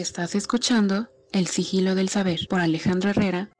Estás 0.00 0.34
escuchando 0.34 1.08
El 1.30 1.46
sigilo 1.46 1.94
del 1.94 2.08
saber 2.08 2.48
por 2.48 2.60
Alejandro 2.60 3.10
Herrera. 3.10 3.50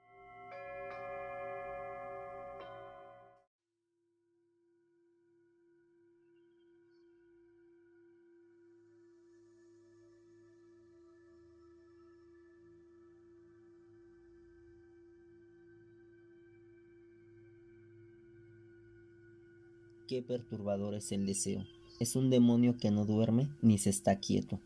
Qué 20.09 20.23
perturbador 20.23 20.95
es 20.95 21.13
el 21.13 21.27
deseo. 21.27 21.67
Es 21.99 22.17
un 22.17 22.31
demonio 22.31 22.79
que 22.79 22.91
no 22.91 23.05
duerme 23.05 23.51
ni 23.61 23.77
se 23.77 23.91
está 23.91 24.21
quieto. 24.21 24.59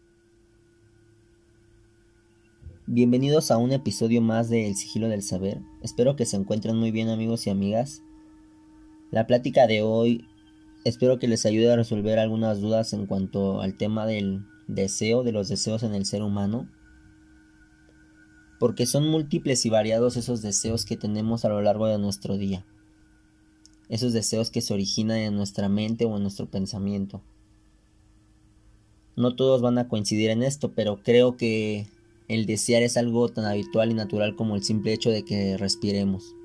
Bienvenidos 2.94 3.50
a 3.50 3.58
un 3.58 3.72
episodio 3.72 4.22
más 4.22 4.48
de 4.48 4.68
El 4.68 4.76
sigilo 4.76 5.08
del 5.08 5.24
saber. 5.24 5.60
Espero 5.82 6.14
que 6.14 6.26
se 6.26 6.36
encuentren 6.36 6.76
muy 6.76 6.92
bien 6.92 7.08
amigos 7.08 7.44
y 7.44 7.50
amigas. 7.50 8.02
La 9.10 9.26
plática 9.26 9.66
de 9.66 9.82
hoy 9.82 10.28
espero 10.84 11.18
que 11.18 11.26
les 11.26 11.44
ayude 11.44 11.72
a 11.72 11.74
resolver 11.74 12.20
algunas 12.20 12.60
dudas 12.60 12.92
en 12.92 13.06
cuanto 13.06 13.60
al 13.62 13.76
tema 13.76 14.06
del 14.06 14.44
deseo, 14.68 15.24
de 15.24 15.32
los 15.32 15.48
deseos 15.48 15.82
en 15.82 15.96
el 15.96 16.06
ser 16.06 16.22
humano. 16.22 16.68
Porque 18.60 18.86
son 18.86 19.08
múltiples 19.08 19.66
y 19.66 19.70
variados 19.70 20.16
esos 20.16 20.40
deseos 20.40 20.84
que 20.84 20.96
tenemos 20.96 21.44
a 21.44 21.48
lo 21.48 21.60
largo 21.62 21.88
de 21.88 21.98
nuestro 21.98 22.36
día 22.36 22.64
esos 23.88 24.12
deseos 24.12 24.52
que 24.52 24.60
se 24.60 24.72
originan 24.72 25.18
en 25.18 25.34
nuestra 25.34 25.68
mente 25.68 26.04
o 26.04 26.16
en 26.16 26.22
nuestro 26.22 26.46
pensamiento. 26.46 27.22
No 29.16 29.34
todos 29.34 29.62
van 29.62 29.78
a 29.78 29.88
coincidir 29.88 30.30
en 30.30 30.44
esto, 30.44 30.72
pero 30.74 31.02
creo 31.02 31.36
que 31.36 31.88
el 32.28 32.46
desear 32.46 32.82
es 32.82 32.96
algo 32.96 33.28
tan 33.28 33.44
habitual 33.44 33.90
y 33.90 33.94
natural 33.94 34.34
como 34.34 34.56
el 34.56 34.62
simple 34.62 34.92
hecho 34.92 35.10
de 35.10 35.24
que 35.24 35.56
respiremos. 35.56 36.36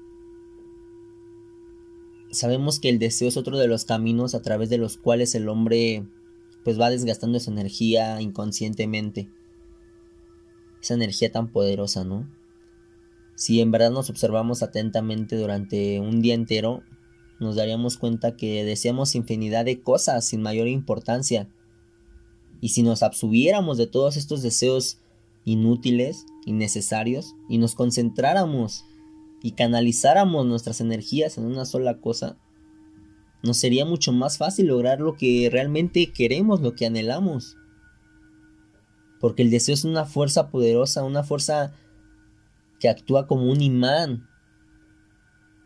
Sabemos 2.31 2.79
que 2.79 2.89
el 2.89 2.99
deseo 2.99 3.27
es 3.27 3.37
otro 3.37 3.57
de 3.57 3.67
los 3.67 3.85
caminos 3.85 4.35
a 4.35 4.41
través 4.41 4.69
de 4.69 4.77
los 4.77 4.97
cuales 4.97 5.33
el 5.35 5.49
hombre 5.49 6.05
pues 6.63 6.79
va 6.79 6.89
desgastando 6.89 7.37
esa 7.37 7.51
energía 7.51 8.21
inconscientemente. 8.21 9.29
Esa 10.81 10.93
energía 10.93 11.31
tan 11.31 11.51
poderosa, 11.51 12.03
¿no? 12.03 12.29
Si 13.35 13.61
en 13.61 13.71
verdad 13.71 13.91
nos 13.91 14.09
observamos 14.09 14.61
atentamente 14.61 15.37
durante 15.37 15.99
un 16.01 16.21
día 16.21 16.33
entero, 16.33 16.83
nos 17.39 17.55
daríamos 17.55 17.97
cuenta 17.97 18.35
que 18.35 18.65
deseamos 18.65 19.15
infinidad 19.15 19.63
de 19.63 19.81
cosas 19.81 20.25
sin 20.25 20.41
mayor 20.41 20.67
importancia. 20.67 21.49
Y 22.61 22.69
si 22.69 22.83
nos 22.83 23.01
absubiéramos 23.01 23.77
de 23.77 23.87
todos 23.87 24.17
estos 24.17 24.41
deseos 24.41 24.99
inútiles, 25.51 26.25
innecesarios, 26.45 27.35
y 27.47 27.57
nos 27.57 27.75
concentráramos 27.75 28.85
y 29.41 29.51
canalizáramos 29.51 30.45
nuestras 30.45 30.81
energías 30.81 31.37
en 31.37 31.45
una 31.45 31.65
sola 31.65 31.99
cosa, 31.99 32.37
nos 33.41 33.57
sería 33.57 33.85
mucho 33.85 34.11
más 34.11 34.37
fácil 34.37 34.67
lograr 34.67 34.99
lo 34.99 35.15
que 35.15 35.49
realmente 35.51 36.11
queremos, 36.11 36.61
lo 36.61 36.75
que 36.75 36.85
anhelamos. 36.85 37.55
Porque 39.19 39.43
el 39.43 39.49
deseo 39.49 39.73
es 39.73 39.85
una 39.85 40.05
fuerza 40.05 40.49
poderosa, 40.49 41.03
una 41.03 41.23
fuerza 41.23 41.73
que 42.79 42.89
actúa 42.89 43.27
como 43.27 43.49
un 43.49 43.61
imán, 43.61 44.27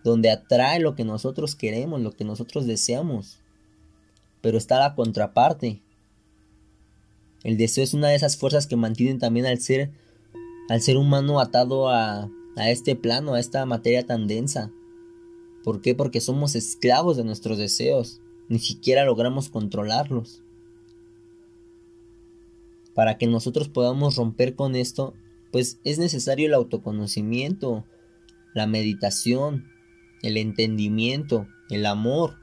donde 0.04 0.30
atrae 0.30 0.80
lo 0.80 0.96
que 0.96 1.06
nosotros 1.06 1.56
queremos, 1.56 2.02
lo 2.02 2.12
que 2.12 2.26
nosotros 2.26 2.68
deseamos. 2.68 3.40
Pero 4.42 4.58
está 4.58 4.80
la 4.80 4.96
contraparte. 4.96 5.82
El 7.44 7.58
deseo 7.58 7.84
es 7.84 7.94
una 7.94 8.08
de 8.08 8.16
esas 8.16 8.38
fuerzas 8.38 8.68
que 8.68 8.76
mantienen 8.76 9.20
también 9.20 9.46
al 9.46 9.60
ser, 9.60 9.92
al 10.70 10.82
ser 10.82 10.98
humano 10.98 11.40
atado 11.40 11.90
a, 11.90 12.30
a 12.56 12.70
este 12.70 12.96
plano, 12.96 13.34
a 13.34 13.40
esta 13.40 13.66
materia 13.66 14.06
tan 14.06 14.28
densa. 14.28 14.72
¿Por 15.64 15.82
qué? 15.82 15.96
Porque 15.96 16.22
somos 16.22 16.56
esclavos 16.56 17.18
de 17.18 17.24
nuestros 17.24 17.58
deseos. 17.58 18.22
Ni 18.50 18.60
siquiera 18.60 19.06
logramos 19.06 19.50
controlarlos. 19.50 20.42
Para 22.94 23.18
que 23.18 23.28
nosotros 23.28 23.70
podamos 23.70 24.16
romper 24.16 24.56
con 24.56 24.76
esto, 24.76 25.14
pues 25.52 25.80
es 25.84 26.00
necesario 26.00 26.48
el 26.48 26.54
autoconocimiento, 26.54 27.86
la 28.54 28.68
meditación, 28.68 29.68
el 30.22 30.38
entendimiento, 30.38 31.48
el 31.70 31.86
amor. 31.86 32.36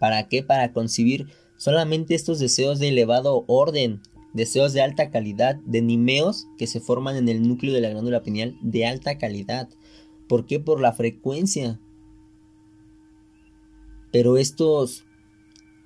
¿Para 0.00 0.28
qué? 0.28 0.42
Para 0.42 0.72
concebir 0.72 1.28
solamente 1.62 2.16
estos 2.16 2.40
deseos 2.40 2.80
de 2.80 2.88
elevado 2.88 3.44
orden, 3.46 4.00
deseos 4.32 4.72
de 4.72 4.82
alta 4.82 5.12
calidad, 5.12 5.54
de 5.64 5.80
nimeos 5.80 6.48
que 6.58 6.66
se 6.66 6.80
forman 6.80 7.14
en 7.14 7.28
el 7.28 7.46
núcleo 7.46 7.72
de 7.72 7.80
la 7.80 7.90
glándula 7.90 8.24
pineal 8.24 8.58
de 8.62 8.84
alta 8.84 9.16
calidad. 9.16 9.68
¿Por 10.26 10.44
qué? 10.44 10.58
Por 10.58 10.80
la 10.80 10.92
frecuencia. 10.92 11.78
Pero 14.10 14.38
estos 14.38 15.04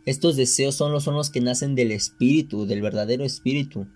estos 0.06 0.36
deseos 0.36 0.74
son 0.74 0.92
los, 0.92 1.04
son 1.04 1.14
los 1.14 1.28
que 1.28 1.42
nacen 1.42 1.74
del 1.74 1.92
espíritu, 1.92 2.64
del 2.64 2.80
verdadero 2.80 3.22
espíritu. 3.22 3.86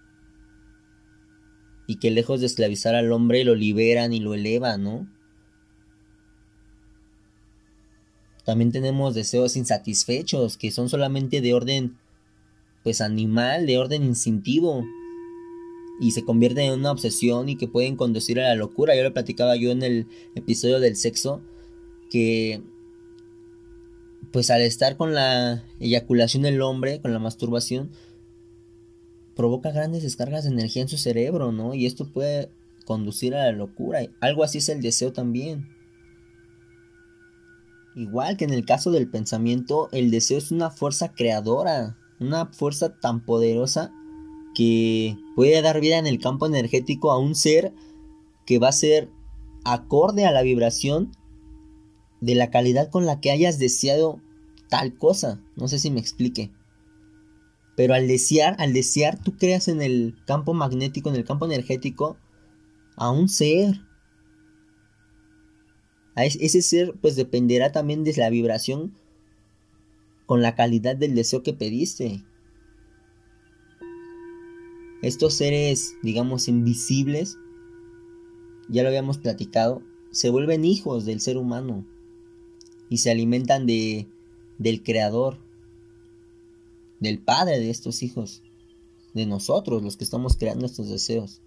Y 1.86 1.96
que 1.96 2.10
lejos 2.10 2.40
de 2.40 2.46
esclavizar 2.46 2.94
al 2.94 3.10
hombre 3.10 3.42
lo 3.42 3.54
liberan 3.54 4.12
y 4.12 4.20
lo 4.20 4.34
elevan, 4.34 4.84
¿no? 4.84 5.10
También 8.44 8.72
tenemos 8.72 9.14
deseos 9.14 9.56
insatisfechos 9.56 10.56
que 10.56 10.70
son 10.70 10.88
solamente 10.88 11.40
de 11.40 11.54
orden 11.54 11.96
pues 12.82 13.00
animal, 13.00 13.66
de 13.66 13.78
orden 13.78 14.02
instintivo 14.04 14.84
y 16.00 16.12
se 16.12 16.24
convierten 16.24 16.64
en 16.64 16.80
una 16.80 16.92
obsesión 16.92 17.48
y 17.48 17.56
que 17.56 17.68
pueden 17.68 17.96
conducir 17.96 18.40
a 18.40 18.48
la 18.48 18.54
locura. 18.54 18.96
Yo 18.96 19.02
lo 19.02 19.12
platicaba 19.12 19.56
yo 19.56 19.70
en 19.70 19.82
el 19.82 20.06
episodio 20.34 20.80
del 20.80 20.96
sexo 20.96 21.42
que 22.10 22.62
pues 24.32 24.50
al 24.50 24.62
estar 24.62 24.96
con 24.96 25.14
la 25.14 25.64
eyaculación 25.80 26.42
del 26.44 26.62
hombre, 26.62 27.00
con 27.00 27.12
la 27.12 27.18
masturbación, 27.18 27.90
provoca 29.34 29.72
grandes 29.72 30.02
descargas 30.02 30.44
de 30.44 30.50
energía 30.50 30.82
en 30.82 30.88
su 30.88 30.98
cerebro, 30.98 31.52
¿no? 31.52 31.74
Y 31.74 31.86
esto 31.86 32.06
puede 32.06 32.50
conducir 32.84 33.34
a 33.34 33.46
la 33.46 33.52
locura. 33.52 34.00
Algo 34.20 34.44
así 34.44 34.58
es 34.58 34.68
el 34.68 34.82
deseo 34.82 35.12
también. 35.12 35.68
Igual 37.94 38.36
que 38.36 38.44
en 38.44 38.52
el 38.52 38.64
caso 38.64 38.90
del 38.90 39.10
pensamiento, 39.10 39.88
el 39.92 40.10
deseo 40.10 40.38
es 40.38 40.52
una 40.52 40.70
fuerza 40.70 41.12
creadora, 41.12 41.96
una 42.20 42.46
fuerza 42.46 43.00
tan 43.00 43.24
poderosa 43.24 43.92
que 44.54 45.16
puede 45.34 45.60
dar 45.62 45.80
vida 45.80 45.98
en 45.98 46.06
el 46.06 46.18
campo 46.18 46.46
energético 46.46 47.10
a 47.12 47.18
un 47.18 47.34
ser 47.34 47.72
que 48.46 48.58
va 48.58 48.68
a 48.68 48.72
ser 48.72 49.10
acorde 49.64 50.24
a 50.24 50.32
la 50.32 50.42
vibración 50.42 51.12
de 52.20 52.34
la 52.34 52.50
calidad 52.50 52.90
con 52.90 53.06
la 53.06 53.20
que 53.20 53.30
hayas 53.30 53.58
deseado 53.58 54.20
tal 54.68 54.96
cosa. 54.96 55.40
No 55.56 55.68
sé 55.68 55.78
si 55.78 55.90
me 55.90 56.00
explique. 56.00 56.52
Pero 57.76 57.94
al 57.94 58.08
desear, 58.08 58.56
al 58.58 58.72
desear, 58.72 59.22
tú 59.22 59.36
creas 59.36 59.68
en 59.68 59.80
el 59.80 60.16
campo 60.26 60.54
magnético, 60.54 61.08
en 61.08 61.16
el 61.16 61.24
campo 61.24 61.46
energético, 61.46 62.18
a 62.96 63.10
un 63.10 63.28
ser 63.28 63.80
ese 66.16 66.62
ser 66.62 66.94
pues 67.00 67.16
dependerá 67.16 67.72
también 67.72 68.04
de 68.04 68.14
la 68.16 68.30
vibración 68.30 68.92
con 70.26 70.42
la 70.42 70.54
calidad 70.54 70.96
del 70.96 71.14
deseo 71.14 71.42
que 71.42 71.52
pediste. 71.52 72.24
Estos 75.02 75.34
seres, 75.34 75.94
digamos, 76.02 76.46
invisibles, 76.46 77.38
ya 78.68 78.82
lo 78.82 78.88
habíamos 78.88 79.18
platicado, 79.18 79.82
se 80.12 80.28
vuelven 80.28 80.64
hijos 80.64 81.06
del 81.06 81.20
ser 81.20 81.36
humano 81.36 81.86
y 82.88 82.98
se 82.98 83.10
alimentan 83.10 83.66
de 83.66 84.08
del 84.58 84.82
creador, 84.82 85.38
del 87.00 87.18
padre 87.18 87.58
de 87.58 87.70
estos 87.70 88.02
hijos, 88.02 88.42
de 89.14 89.24
nosotros, 89.24 89.82
los 89.82 89.96
que 89.96 90.04
estamos 90.04 90.36
creando 90.36 90.66
estos 90.66 90.90
deseos. 90.90 91.40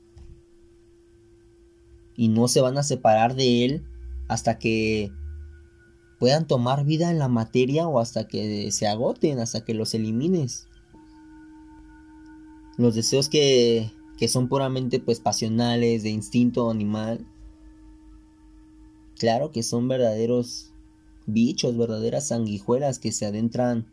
Y 2.18 2.30
no 2.30 2.48
se 2.48 2.60
van 2.60 2.78
a 2.80 2.84
separar 2.84 3.36
de 3.36 3.66
él 3.66 3.86
hasta 4.28 4.58
que 4.58 5.12
puedan 6.20 6.48
tomar 6.48 6.86
vida 6.86 7.12
en 7.12 7.20
la 7.20 7.28
materia 7.28 7.88
o 7.88 8.00
hasta 8.00 8.28
que 8.28 8.72
se 8.72 8.88
agoten, 8.88 9.40
hasta 9.40 9.66
que 9.66 9.74
los 9.74 9.94
elimines. 9.94 10.68
Los 12.78 12.96
deseos 12.96 13.30
que, 13.30 13.92
que 14.18 14.28
son 14.28 14.48
puramente 14.48 15.00
pues 15.00 15.20
pasionales, 15.20 16.04
de 16.04 16.10
instinto 16.10 16.70
animal, 16.72 17.28
claro 19.18 19.52
que 19.52 19.64
son 19.64 19.88
verdaderos 19.88 20.74
bichos, 21.26 21.78
verdaderas 21.78 22.28
sanguijuelas 22.28 23.00
que 23.00 23.12
se 23.12 23.26
adentran 23.26 23.86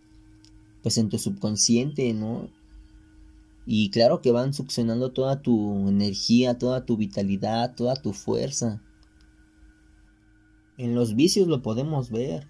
pues 0.82 0.98
en 0.98 1.08
tu 1.08 1.18
subconsciente, 1.18 2.12
¿no? 2.14 2.48
Y 3.66 3.90
claro 3.90 4.22
que 4.22 4.32
van 4.32 4.54
succionando 4.54 5.12
toda 5.12 5.42
tu 5.42 5.88
energía, 5.88 6.58
toda 6.58 6.86
tu 6.86 6.96
vitalidad, 6.96 7.74
toda 7.74 7.94
tu 7.94 8.12
fuerza. 8.12 8.82
En 10.80 10.94
los 10.94 11.14
vicios 11.14 11.46
lo 11.46 11.60
podemos 11.60 12.10
ver. 12.10 12.48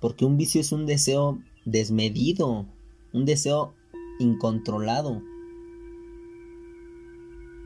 Porque 0.00 0.24
un 0.24 0.36
vicio 0.36 0.60
es 0.60 0.70
un 0.70 0.86
deseo 0.86 1.42
desmedido, 1.64 2.66
un 3.12 3.24
deseo 3.24 3.74
incontrolado. 4.20 5.20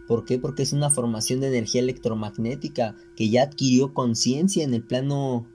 ¿Por 0.08 0.24
qué? 0.24 0.38
Porque 0.38 0.62
es 0.62 0.72
una 0.72 0.88
formación 0.88 1.40
de 1.40 1.48
energía 1.48 1.82
electromagnética 1.82 2.96
que 3.16 3.28
ya 3.28 3.42
adquirió 3.42 3.92
conciencia 3.92 4.64
en 4.64 4.72
el 4.72 4.82
plano 4.82 5.46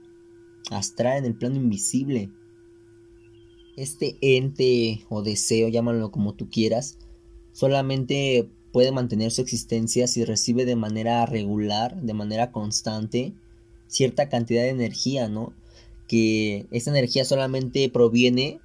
astral, 0.69 1.17
en 1.17 1.25
el 1.25 1.35
plano 1.35 1.55
invisible. 1.55 2.29
Este 3.75 4.17
ente 4.21 5.03
o 5.09 5.23
deseo, 5.23 5.67
llámalo 5.67 6.11
como 6.11 6.35
tú 6.35 6.47
quieras, 6.51 6.99
solamente 7.53 8.51
puede 8.71 8.91
mantener 8.91 9.31
su 9.31 9.41
existencia 9.41 10.05
si 10.05 10.23
recibe 10.23 10.65
de 10.65 10.75
manera 10.75 11.25
regular, 11.25 11.99
de 11.99 12.13
manera 12.13 12.51
constante, 12.51 13.33
cierta 13.87 14.29
cantidad 14.29 14.63
de 14.63 14.69
energía, 14.69 15.27
¿no? 15.27 15.53
Que 16.07 16.67
esa 16.71 16.91
energía 16.91 17.25
solamente 17.25 17.89
proviene 17.89 18.59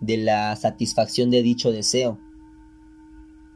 de 0.00 0.16
la 0.16 0.54
satisfacción 0.56 1.30
de 1.30 1.42
dicho 1.42 1.72
deseo. 1.72 2.18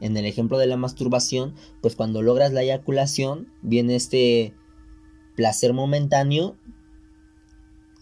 En 0.01 0.17
el 0.17 0.25
ejemplo 0.25 0.57
de 0.57 0.67
la 0.67 0.77
masturbación, 0.77 1.55
pues 1.81 1.95
cuando 1.95 2.21
logras 2.21 2.51
la 2.51 2.63
eyaculación, 2.63 3.47
viene 3.61 3.95
este 3.95 4.53
placer 5.35 5.73
momentáneo 5.73 6.57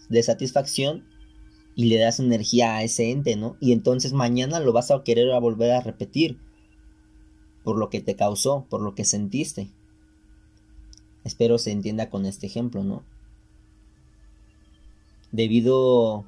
de 0.08 0.22
satisfacción 0.22 1.04
y 1.74 1.86
le 1.86 1.98
das 1.98 2.20
energía 2.20 2.76
a 2.76 2.82
ese 2.82 3.10
ente, 3.10 3.36
¿no? 3.36 3.56
Y 3.60 3.72
entonces 3.72 4.12
mañana 4.12 4.60
lo 4.60 4.72
vas 4.72 4.90
a 4.90 5.02
querer 5.02 5.28
volver 5.40 5.72
a 5.72 5.80
repetir 5.80 6.38
por 7.64 7.78
lo 7.78 7.90
que 7.90 8.00
te 8.00 8.14
causó, 8.14 8.66
por 8.68 8.82
lo 8.82 8.94
que 8.94 9.04
sentiste. 9.04 9.70
Espero 11.24 11.58
se 11.58 11.72
entienda 11.72 12.10
con 12.10 12.26
este 12.26 12.46
ejemplo, 12.46 12.84
¿no? 12.84 13.02
Debido 15.32 16.24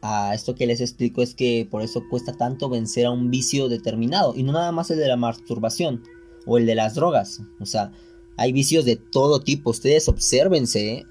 a 0.00 0.34
esto 0.34 0.54
que 0.54 0.66
les 0.66 0.80
explico 0.80 1.22
es 1.22 1.34
que 1.34 1.66
por 1.70 1.82
eso 1.82 2.02
cuesta 2.08 2.32
tanto 2.32 2.68
vencer 2.68 3.06
a 3.06 3.10
un 3.10 3.30
vicio 3.30 3.68
determinado 3.68 4.34
y 4.34 4.42
no 4.42 4.52
nada 4.52 4.72
más 4.72 4.90
el 4.90 4.98
de 4.98 5.08
la 5.08 5.16
masturbación 5.16 6.02
o 6.46 6.58
el 6.58 6.66
de 6.66 6.74
las 6.74 6.94
drogas, 6.94 7.42
o 7.60 7.66
sea, 7.66 7.92
hay 8.36 8.52
vicios 8.52 8.84
de 8.84 8.96
todo 8.96 9.40
tipo, 9.40 9.70
ustedes 9.70 10.08
obsérvense 10.08 10.92
¿eh? 10.92 11.04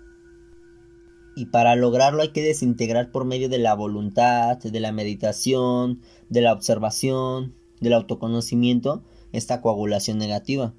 y 1.36 1.46
para 1.46 1.76
lograrlo 1.76 2.22
hay 2.22 2.30
que 2.30 2.42
desintegrar 2.42 3.12
por 3.12 3.26
medio 3.26 3.48
de 3.48 3.60
la 3.60 3.76
voluntad, 3.76 4.58
de 4.58 4.80
la 4.80 4.92
meditación, 4.92 6.02
de 6.30 6.42
la 6.42 6.52
observación, 6.52 7.56
del 7.80 7.94
autoconocimiento 7.94 9.04
esta 9.32 9.62
coagulación 9.62 10.18
negativa. 10.18 10.74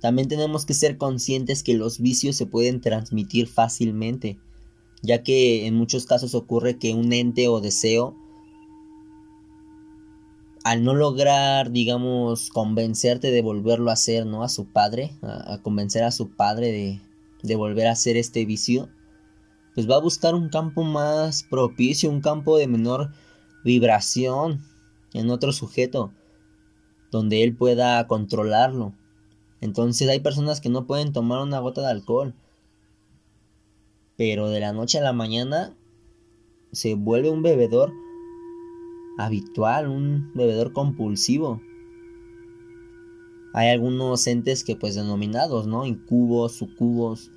También 0.00 0.28
tenemos 0.28 0.64
que 0.64 0.74
ser 0.74 0.96
conscientes 0.96 1.62
que 1.62 1.74
los 1.74 1.98
vicios 1.98 2.36
se 2.36 2.46
pueden 2.46 2.80
transmitir 2.80 3.48
fácilmente, 3.48 4.38
ya 5.02 5.22
que 5.22 5.66
en 5.66 5.74
muchos 5.74 6.06
casos 6.06 6.34
ocurre 6.34 6.78
que 6.78 6.94
un 6.94 7.12
ente 7.12 7.48
o 7.48 7.60
deseo, 7.60 8.16
al 10.64 10.84
no 10.84 10.94
lograr, 10.94 11.70
digamos, 11.70 12.50
convencerte 12.50 13.30
de 13.30 13.42
volverlo 13.42 13.90
a 13.90 13.94
hacer, 13.94 14.26
¿no? 14.26 14.42
A 14.42 14.48
su 14.48 14.66
padre, 14.66 15.12
a, 15.22 15.58
convencer 15.62 16.04
a 16.04 16.10
su 16.10 16.30
padre 16.30 16.72
de, 16.72 17.00
de 17.42 17.56
volver 17.56 17.86
a 17.86 17.92
hacer 17.92 18.16
este 18.16 18.44
vicio, 18.44 18.88
pues 19.74 19.88
va 19.88 19.96
a 19.96 20.00
buscar 20.00 20.34
un 20.34 20.48
campo 20.48 20.82
más 20.82 21.42
propicio, 21.44 22.10
un 22.10 22.20
campo 22.20 22.58
de 22.58 22.66
menor 22.66 23.12
vibración 23.64 24.60
en 25.12 25.30
otro 25.30 25.52
sujeto 25.52 26.12
donde 27.10 27.42
él 27.42 27.56
pueda 27.56 28.06
controlarlo. 28.06 28.92
Entonces 29.60 30.08
hay 30.08 30.20
personas 30.20 30.60
que 30.60 30.68
no 30.68 30.86
pueden 30.86 31.12
tomar 31.12 31.42
una 31.42 31.58
gota 31.58 31.80
de 31.82 31.88
alcohol. 31.88 32.34
Pero 34.16 34.48
de 34.48 34.60
la 34.60 34.72
noche 34.72 34.98
a 34.98 35.02
la 35.02 35.12
mañana 35.12 35.76
se 36.72 36.94
vuelve 36.94 37.30
un 37.30 37.42
bebedor 37.42 37.92
habitual, 39.18 39.88
un 39.88 40.32
bebedor 40.34 40.72
compulsivo. 40.72 41.60
Hay 43.54 43.68
algunos 43.68 44.26
entes 44.26 44.62
que 44.62 44.76
pues 44.76 44.94
denominados, 44.94 45.66
¿no? 45.66 45.86
Incubos, 45.86 46.52
sucubos, 46.52 47.30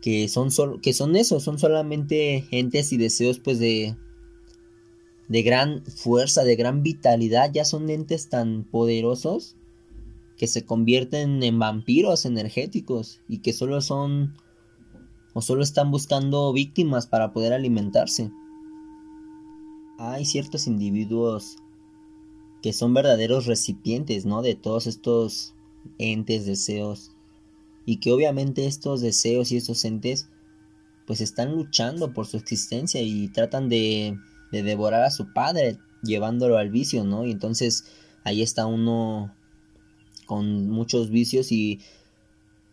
que 0.00 0.28
son 0.28 0.50
solo, 0.50 0.80
que 0.80 0.92
son 0.92 1.14
eso, 1.14 1.40
son 1.40 1.58
solamente 1.58 2.46
entes 2.50 2.92
y 2.92 2.96
deseos 2.96 3.38
pues 3.38 3.58
de 3.58 3.96
de 5.28 5.42
gran 5.42 5.84
fuerza, 5.86 6.44
de 6.44 6.56
gran 6.56 6.82
vitalidad, 6.82 7.50
ya 7.52 7.64
son 7.64 7.88
entes 7.88 8.28
tan 8.28 8.64
poderosos 8.64 9.56
que 10.36 10.46
se 10.46 10.64
convierten 10.64 11.42
en 11.42 11.58
vampiros 11.58 12.24
energéticos 12.24 13.20
y 13.28 13.38
que 13.38 13.52
solo 13.52 13.80
son 13.80 14.34
o 15.32 15.42
solo 15.42 15.62
están 15.62 15.90
buscando 15.90 16.52
víctimas 16.52 17.06
para 17.06 17.32
poder 17.32 17.52
alimentarse. 17.52 18.30
Hay 19.98 20.24
ciertos 20.24 20.66
individuos 20.66 21.56
que 22.62 22.72
son 22.72 22.94
verdaderos 22.94 23.46
recipientes, 23.46 24.26
¿no? 24.26 24.42
De 24.42 24.54
todos 24.54 24.86
estos 24.86 25.54
entes, 25.98 26.46
deseos 26.46 27.12
y 27.86 27.98
que 27.98 28.12
obviamente 28.12 28.66
estos 28.66 29.00
deseos 29.00 29.52
y 29.52 29.56
estos 29.56 29.84
entes 29.84 30.28
pues 31.06 31.20
están 31.20 31.52
luchando 31.52 32.14
por 32.14 32.26
su 32.26 32.38
existencia 32.38 33.02
y 33.02 33.28
tratan 33.28 33.68
de 33.68 34.16
de 34.54 34.62
devorar 34.62 35.02
a 35.02 35.10
su 35.10 35.32
padre, 35.32 35.78
llevándolo 36.02 36.56
al 36.56 36.70
vicio, 36.70 37.04
¿no? 37.04 37.26
Y 37.26 37.32
entonces 37.32 37.84
ahí 38.22 38.40
está 38.40 38.66
uno 38.66 39.34
con 40.24 40.68
muchos 40.68 41.10
vicios 41.10 41.52
y 41.52 41.80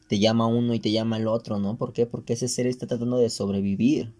te 0.07 0.19
llama 0.19 0.47
uno 0.47 0.73
y 0.73 0.79
te 0.79 0.91
llama 0.91 1.17
el 1.17 1.27
otro, 1.27 1.59
¿no? 1.59 1.77
¿Por 1.77 1.93
qué? 1.93 2.05
Porque 2.05 2.33
ese 2.33 2.47
ser 2.47 2.67
está 2.67 2.87
tratando 2.87 3.17
de 3.17 3.29
sobrevivir. 3.29 4.13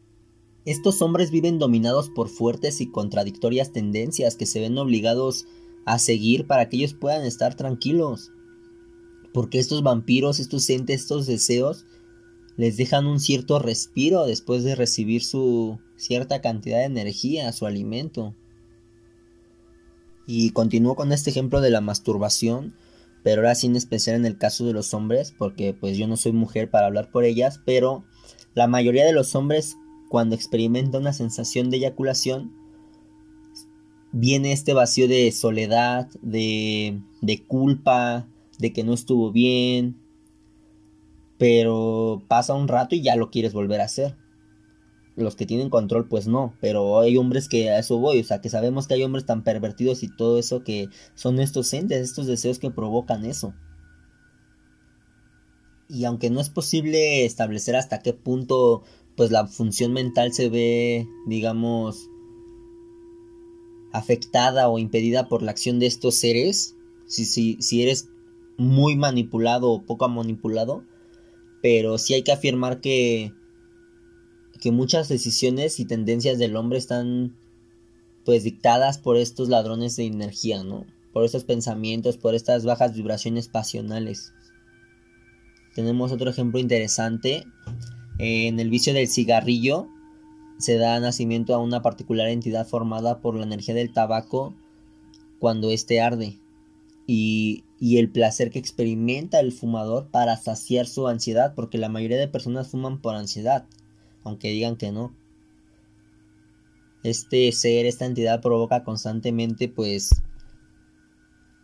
Estos 0.64 1.02
hombres 1.02 1.32
viven 1.32 1.60
dominados 1.60 2.10
por 2.10 2.30
fuertes 2.30 2.82
y 2.82 2.92
contradictorias 2.92 3.72
tendencias 3.72 4.36
que 4.36 4.46
se 4.46 4.60
ven 4.60 4.78
obligados 4.78 5.46
a 5.86 5.98
seguir 6.00 6.48
para 6.48 6.70
que 6.70 6.78
ellos 6.78 6.94
puedan 6.94 7.26
estar 7.26 7.56
tranquilos. 7.56 8.32
Porque 9.34 9.60
estos 9.60 9.82
vampiros, 9.82 10.40
estos 10.40 10.70
entes, 10.70 11.02
estos 11.02 11.26
deseos, 11.26 11.86
les 12.58 12.78
dejan 12.78 13.08
un 13.08 13.20
cierto 13.20 13.60
respiro 13.60 14.26
después 14.26 14.64
de 14.64 14.76
recibir 14.76 15.24
su 15.24 15.80
cierta 15.96 16.42
cantidad 16.42 16.78
de 16.78 16.86
energía, 16.86 17.52
su 17.54 17.66
alimento. 17.66 18.36
Y 20.28 20.52
continúo 20.52 20.96
con 20.96 21.12
este 21.12 21.32
ejemplo 21.32 21.60
de 21.60 21.72
la 21.72 21.82
masturbación, 21.82 22.76
pero 23.24 23.42
ahora 23.42 23.56
sí 23.56 23.68
en 23.68 23.76
especial 23.76 24.16
en 24.16 24.26
el 24.26 24.38
caso 24.38 24.66
de 24.66 24.74
los 24.74 24.94
hombres, 24.94 25.34
porque 25.38 25.74
pues 25.74 25.98
yo 25.98 26.08
no 26.08 26.18
soy 26.18 26.32
mujer 26.32 26.70
para 26.70 26.88
hablar 26.88 27.12
por 27.12 27.24
ellas, 27.24 27.60
pero 27.66 28.04
la 28.54 28.68
mayoría 28.68 29.06
de 29.06 29.14
los 29.14 29.36
hombres 29.36 29.78
cuando 30.10 30.36
experimenta 30.36 30.98
una 30.98 31.14
sensación 31.14 31.70
de 31.70 31.78
eyaculación, 31.78 32.52
viene 34.12 34.52
este 34.52 34.74
vacío 34.74 35.08
de 35.08 35.32
soledad, 35.32 36.10
de, 36.22 37.00
de 37.22 37.44
culpa, 37.44 38.28
de 38.60 38.74
que 38.74 38.84
no 38.84 38.94
estuvo 38.94 39.32
bien, 39.32 39.96
pero 41.38 42.22
pasa 42.28 42.54
un 42.54 42.68
rato 42.68 42.94
y 42.94 43.02
ya 43.02 43.16
lo 43.16 43.32
quieres 43.32 43.54
volver 43.54 43.80
a 43.80 43.86
hacer. 43.86 44.18
Los 45.22 45.36
que 45.36 45.46
tienen 45.46 45.70
control, 45.70 46.08
pues 46.08 46.28
no, 46.28 46.56
pero 46.60 47.00
hay 47.00 47.18
hombres 47.18 47.48
que 47.48 47.70
a 47.70 47.80
eso 47.80 47.98
voy, 47.98 48.20
o 48.20 48.24
sea, 48.24 48.42
que 48.42 48.50
sabemos 48.50 48.88
que 48.88 48.96
hay 48.96 49.04
hombres 49.04 49.26
tan 49.26 49.44
pervertidos 49.44 50.04
y 50.04 50.08
todo 50.08 50.40
eso 50.40 50.64
que 50.64 50.90
son 51.16 51.40
estos 51.40 51.74
entes, 51.74 52.02
estos 52.02 52.28
deseos 52.28 52.60
que 52.60 52.72
provocan 52.72 53.26
eso. 53.26 53.54
Y 55.88 56.06
aunque 56.06 56.30
no 56.30 56.40
es 56.40 56.50
posible 56.50 57.26
establecer 57.26 57.76
hasta 57.76 58.00
qué 58.00 58.14
punto, 58.14 58.84
pues 59.16 59.30
la 59.30 59.48
función 59.48 59.94
mental 59.94 60.34
se 60.34 60.50
ve, 60.50 61.06
digamos, 61.28 62.08
afectada 63.92 64.70
o 64.70 64.80
impedida 64.80 65.28
por 65.28 65.44
la 65.44 65.52
acción 65.52 65.80
de 65.80 65.88
estos 65.88 66.16
seres, 66.16 66.76
si, 67.08 67.26
si, 67.26 67.58
si 67.62 67.84
eres 67.84 68.08
muy 68.58 68.96
manipulado 68.96 69.70
o 69.70 69.86
poco 69.86 70.08
manipulado, 70.08 70.86
pero 71.62 71.98
sí 71.98 72.14
hay 72.14 72.24
que 72.24 72.32
afirmar 72.32 72.80
que, 72.80 73.34
que 74.62 74.72
muchas 74.72 75.10
decisiones 75.10 75.80
y 75.80 75.86
tendencias 75.86 76.38
del 76.38 76.56
hombre 76.56 76.78
están 76.78 77.36
pues 78.24 78.44
dictadas 78.44 78.98
por 78.98 79.18
estos 79.18 79.50
ladrones 79.50 79.98
de 79.98 80.06
energía, 80.06 80.64
¿no? 80.64 80.86
Por 81.12 81.26
estos 81.26 81.44
pensamientos, 81.44 82.18
por 82.18 82.36
estas 82.36 82.64
bajas 82.64 82.94
vibraciones 82.94 83.50
pasionales. 83.50 84.32
Tenemos 85.76 86.14
otro 86.14 86.30
ejemplo 86.30 86.60
interesante. 86.60 87.44
En 88.20 88.60
el 88.60 88.70
vicio 88.70 88.94
del 88.94 89.10
cigarrillo 89.10 89.88
se 90.60 90.78
da 90.78 91.00
nacimiento 91.00 91.54
a 91.54 91.60
una 91.60 91.82
particular 91.82 92.30
entidad 92.30 92.66
formada 92.66 93.20
por 93.20 93.36
la 93.36 93.44
energía 93.44 93.76
del 93.76 93.92
tabaco 93.92 94.56
cuando 95.40 95.72
éste 95.72 96.00
arde. 96.00 96.40
Y 97.06 97.64
y 97.82 97.98
el 97.98 98.12
placer 98.12 98.52
que 98.52 98.60
experimenta 98.60 99.40
el 99.40 99.52
fumador 99.52 100.10
para 100.12 100.38
saciar 100.38 100.86
su 100.86 101.08
ansiedad, 101.08 101.56
porque 101.56 101.80
la 101.80 101.90
mayoría 101.90 102.20
de 102.20 102.28
personas 102.28 102.70
fuman 102.70 103.02
por 103.02 103.16
ansiedad, 103.16 103.66
aunque 104.24 104.50
digan 104.50 104.78
que 104.78 104.92
no. 104.92 105.16
Este 107.04 107.52
ser, 107.52 107.86
esta 107.86 108.06
entidad 108.06 108.42
provoca 108.42 108.84
constantemente, 108.84 109.68
pues, 109.68 110.22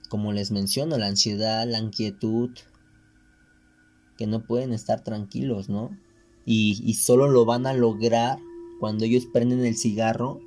como 0.10 0.32
les 0.32 0.52
menciono, 0.52 0.98
la 0.98 1.08
ansiedad, 1.08 1.68
la 1.68 1.80
inquietud, 1.80 2.50
que 4.18 4.28
no 4.28 4.46
pueden 4.46 4.74
estar 4.74 5.04
tranquilos, 5.04 5.70
¿no? 5.70 5.98
Y, 6.46 6.94
solo 6.94 7.28
lo 7.28 7.46
van 7.46 7.68
a 7.68 7.74
lograr 7.74 8.40
cuando 8.80 9.04
ellos 9.04 9.26
prenden 9.26 9.66
el 9.66 9.76
cigarro 9.76 10.40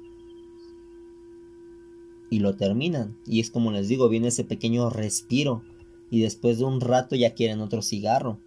y 2.31 2.39
lo 2.39 2.57
terminan. 2.57 3.19
Y 3.27 3.41
es 3.41 3.51
como 3.51 3.71
les 3.71 3.89
digo, 3.89 4.09
viene 4.09 4.29
ese 4.29 4.45
pequeño 4.45 4.89
respiro 4.89 5.63
y 6.11 6.21
después 6.23 6.59
de 6.59 6.65
un 6.65 6.81
rato 6.81 7.17
ya 7.17 7.35
quieren 7.35 7.61
otro 7.61 7.83
cigarro. 7.83 8.41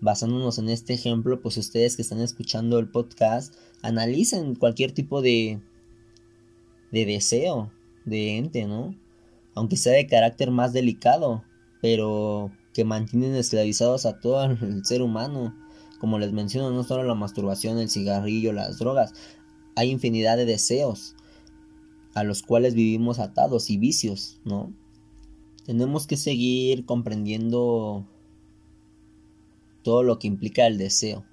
Basándonos 0.00 0.58
en 0.58 0.68
este 0.68 0.94
ejemplo, 0.94 1.40
pues 1.40 1.56
ustedes 1.56 1.96
que 1.96 2.02
están 2.02 2.20
escuchando 2.20 2.78
el 2.78 2.88
podcast, 2.88 3.54
analicen 3.82 4.54
cualquier 4.54 4.92
tipo 4.92 5.22
de 5.22 5.60
de 6.90 7.04
deseo 7.04 7.70
de 8.04 8.36
ente, 8.36 8.66
¿no? 8.66 8.94
Aunque 9.54 9.76
sea 9.76 9.92
de 9.92 10.06
carácter 10.06 10.50
más 10.50 10.72
delicado, 10.72 11.44
pero 11.82 12.50
que 12.72 12.84
mantienen 12.84 13.34
esclavizados 13.34 14.06
a 14.06 14.20
todo 14.20 14.44
el 14.44 14.84
ser 14.84 15.02
humano. 15.02 15.54
Como 16.00 16.18
les 16.18 16.32
menciono, 16.32 16.70
no 16.70 16.84
solo 16.84 17.02
la 17.02 17.14
masturbación, 17.14 17.78
el 17.78 17.90
cigarrillo, 17.90 18.52
las 18.52 18.78
drogas, 18.78 19.12
hay 19.74 19.90
infinidad 19.90 20.36
de 20.36 20.44
deseos 20.44 21.16
a 22.14 22.24
los 22.24 22.42
cuales 22.42 22.74
vivimos 22.74 23.18
atados 23.18 23.70
y 23.70 23.78
vicios, 23.78 24.40
¿no? 24.44 24.72
Tenemos 25.66 26.06
que 26.06 26.16
seguir 26.16 26.86
comprendiendo 26.86 28.06
todo 29.88 30.02
lo 30.02 30.18
que 30.18 30.26
implica 30.26 30.66
el 30.66 30.76
deseo. 30.76 31.24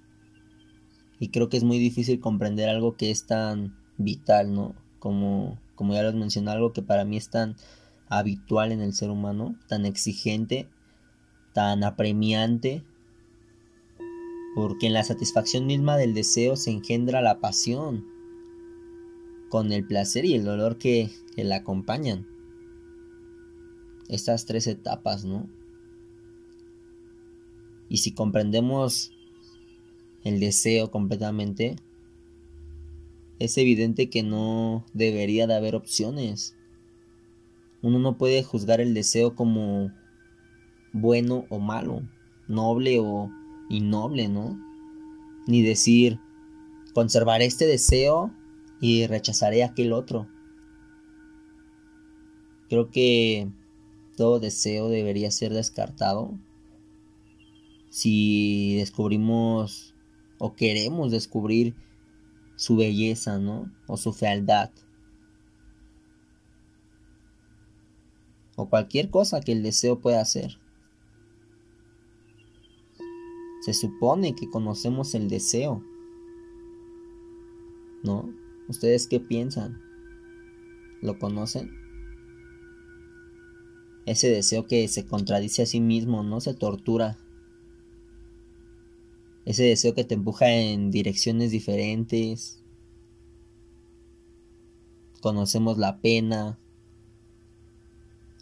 Y 1.20 1.28
creo 1.28 1.50
que 1.50 1.58
es 1.58 1.66
muy 1.66 1.78
difícil 1.78 2.22
comprender 2.22 2.70
algo 2.70 2.96
que 2.96 3.12
es 3.12 3.26
tan 3.26 3.76
vital, 3.98 4.54
¿no? 4.54 4.76
Como, 4.98 5.60
como 5.76 5.94
ya 5.94 6.04
les 6.04 6.16
mencioné, 6.16 6.52
algo 6.52 6.72
que 6.72 6.82
para 6.82 7.04
mí 7.04 7.18
es 7.18 7.30
tan 7.30 7.58
habitual 8.08 8.72
en 8.72 8.80
el 8.80 8.94
ser 8.94 9.10
humano, 9.10 9.58
tan 9.68 9.86
exigente, 9.86 10.70
tan 11.52 11.84
apremiante, 11.84 12.86
porque 14.56 14.88
en 14.88 14.94
la 14.94 15.04
satisfacción 15.04 15.66
misma 15.66 15.98
del 15.98 16.14
deseo 16.14 16.56
se 16.56 16.72
engendra 16.72 17.22
la 17.22 17.42
pasión, 17.42 18.06
con 19.50 19.74
el 19.74 19.86
placer 19.86 20.24
y 20.24 20.34
el 20.34 20.46
dolor 20.46 20.78
que, 20.78 21.12
que 21.36 21.44
la 21.44 21.58
acompañan. 21.58 22.26
Estas 24.08 24.46
tres 24.46 24.66
etapas, 24.68 25.26
¿no? 25.26 25.50
Y 27.90 27.98
si 27.98 28.12
comprendemos 28.12 29.12
el 30.24 30.40
deseo 30.40 30.90
completamente, 30.92 31.76
es 33.40 33.58
evidente 33.58 34.10
que 34.10 34.24
no 34.24 34.86
debería 34.94 35.46
de 35.48 35.56
haber 35.56 35.76
opciones. 35.76 36.56
Uno 37.82 38.00
no 38.00 38.18
puede 38.18 38.44
juzgar 38.44 38.82
el 38.82 38.94
deseo 38.94 39.36
como 39.36 39.92
bueno 40.94 41.46
o 41.50 41.60
malo, 41.60 42.02
noble 42.48 43.00
o 43.00 43.30
innoble, 43.70 44.30
¿no? 44.30 44.60
Ni 45.48 45.62
decir, 45.62 46.20
conservaré 46.94 47.46
este 47.46 47.68
deseo 47.68 48.34
y 48.80 49.06
rechazaré 49.06 49.64
aquel 49.64 49.94
otro. 49.94 50.28
Creo 52.70 52.90
que 52.90 53.50
todo 54.16 54.40
deseo 54.40 54.90
debería 54.90 55.30
ser 55.30 55.54
descartado 55.54 56.40
si 57.96 58.76
descubrimos 58.76 59.96
o 60.38 60.54
queremos 60.54 61.12
descubrir 61.12 61.76
su 62.58 62.76
belleza, 62.76 63.40
¿no? 63.40 63.72
O 63.88 63.96
su 63.96 64.12
fealdad. 64.12 64.70
O 68.58 68.70
cualquier 68.70 69.10
cosa 69.10 69.40
que 69.40 69.54
el 69.54 69.64
deseo 69.64 70.02
pueda 70.02 70.20
hacer. 70.20 70.60
Se 73.62 73.74
supone 73.74 74.36
que 74.36 74.50
conocemos 74.50 75.16
el 75.16 75.30
deseo. 75.30 75.82
¿No? 78.04 78.30
¿Ustedes 78.68 79.08
qué 79.08 79.22
piensan? 79.22 79.82
¿Lo 81.02 81.18
conocen? 81.18 81.72
Ese 84.06 84.30
deseo 84.30 84.68
que 84.68 84.86
se 84.90 85.06
contradice 85.06 85.62
a 85.62 85.66
sí 85.66 85.80
mismo, 85.80 86.24
no 86.24 86.42
se 86.42 86.54
tortura 86.54 87.18
ese 89.46 89.64
deseo 89.64 89.94
que 89.94 90.04
te 90.04 90.16
empuja 90.16 90.52
en 90.52 90.92
direcciones 90.92 91.52
diferentes. 91.52 92.64
Conocemos 95.22 95.78
la 95.78 96.02
pena, 96.02 96.60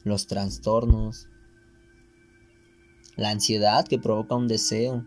los 0.04 0.28
trastornos, 0.28 1.28
la 3.16 3.30
ansiedad 3.30 3.86
que 3.86 4.00
provoca 4.00 4.36
un 4.36 4.48
deseo, 4.48 5.06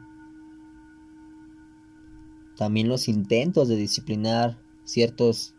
también 2.56 2.88
los 2.88 3.08
intentos 3.08 3.68
de 3.68 3.76
disciplinar 3.76 4.58
ciertos 4.84 5.54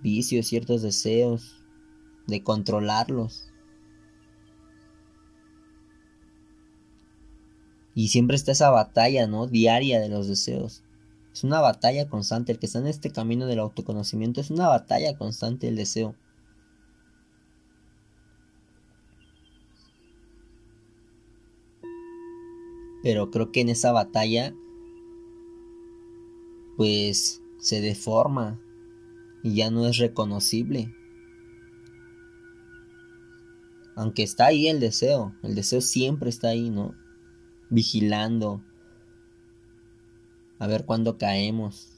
vicios, 0.00 0.46
ciertos 0.46 0.82
deseos, 0.82 1.64
de 2.26 2.42
controlarlos. 2.42 3.51
Y 7.94 8.08
siempre 8.08 8.36
está 8.36 8.52
esa 8.52 8.70
batalla, 8.70 9.26
¿no? 9.26 9.46
Diaria 9.46 10.00
de 10.00 10.08
los 10.08 10.26
deseos. 10.26 10.82
Es 11.32 11.44
una 11.44 11.60
batalla 11.60 12.08
constante. 12.08 12.52
El 12.52 12.58
que 12.58 12.66
está 12.66 12.78
en 12.78 12.86
este 12.86 13.10
camino 13.10 13.46
del 13.46 13.58
autoconocimiento 13.58 14.40
es 14.40 14.50
una 14.50 14.68
batalla 14.68 15.16
constante 15.16 15.68
el 15.68 15.76
deseo. 15.76 16.14
Pero 23.02 23.30
creo 23.30 23.50
que 23.50 23.60
en 23.60 23.68
esa 23.68 23.92
batalla, 23.92 24.54
pues 26.76 27.42
se 27.58 27.80
deforma 27.80 28.60
y 29.42 29.54
ya 29.56 29.70
no 29.70 29.86
es 29.86 29.98
reconocible. 29.98 30.94
Aunque 33.96 34.22
está 34.22 34.46
ahí 34.46 34.68
el 34.68 34.80
deseo, 34.80 35.34
el 35.42 35.54
deseo 35.54 35.80
siempre 35.80 36.30
está 36.30 36.48
ahí, 36.48 36.70
¿no? 36.70 36.94
Vigilando, 37.72 38.62
a 40.58 40.66
ver 40.66 40.84
cuándo 40.84 41.16
caemos, 41.16 41.88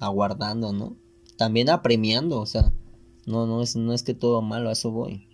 aguardando, 0.00 0.72
¿no? 0.72 0.96
También 1.36 1.70
apremiando, 1.70 2.40
o 2.40 2.46
sea, 2.46 2.72
no, 3.26 3.46
no 3.46 3.62
es, 3.62 3.76
no 3.76 3.92
es 3.94 4.02
que 4.02 4.12
todo 4.12 4.42
malo, 4.42 4.68
a 4.68 4.72
eso 4.72 4.90
voy. 4.90 5.26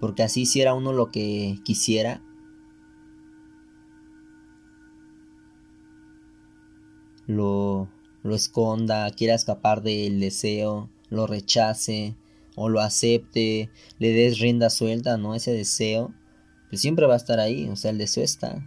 Porque 0.00 0.24
así 0.24 0.42
hiciera 0.42 0.74
uno 0.74 0.92
lo 0.92 1.10
que 1.10 1.58
quisiera. 1.64 2.20
Lo, 7.26 7.88
lo 8.22 8.34
esconda, 8.34 9.08
quiera 9.12 9.34
escapar 9.34 9.82
del 9.82 10.20
deseo, 10.20 10.90
lo 11.08 11.26
rechace, 11.26 12.16
o 12.56 12.68
lo 12.68 12.80
acepte, 12.80 13.70
le 13.98 14.12
des 14.12 14.38
rienda 14.38 14.70
suelta, 14.70 15.16
¿no? 15.16 15.34
Ese 15.34 15.52
deseo, 15.52 16.14
pues 16.68 16.80
siempre 16.80 17.06
va 17.06 17.14
a 17.14 17.18
estar 17.18 17.40
ahí, 17.40 17.68
o 17.68 17.76
sea, 17.76 17.90
el 17.90 17.98
deseo 17.98 18.22
está. 18.22 18.64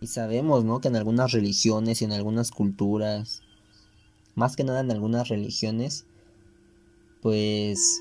Y 0.00 0.06
sabemos, 0.06 0.64
¿no? 0.64 0.80
Que 0.80 0.88
en 0.88 0.96
algunas 0.96 1.32
religiones 1.32 2.02
y 2.02 2.04
en 2.04 2.12
algunas 2.12 2.50
culturas, 2.50 3.42
más 4.34 4.56
que 4.56 4.64
nada 4.64 4.80
en 4.80 4.90
algunas 4.90 5.28
religiones, 5.28 6.06
pues 7.22 8.00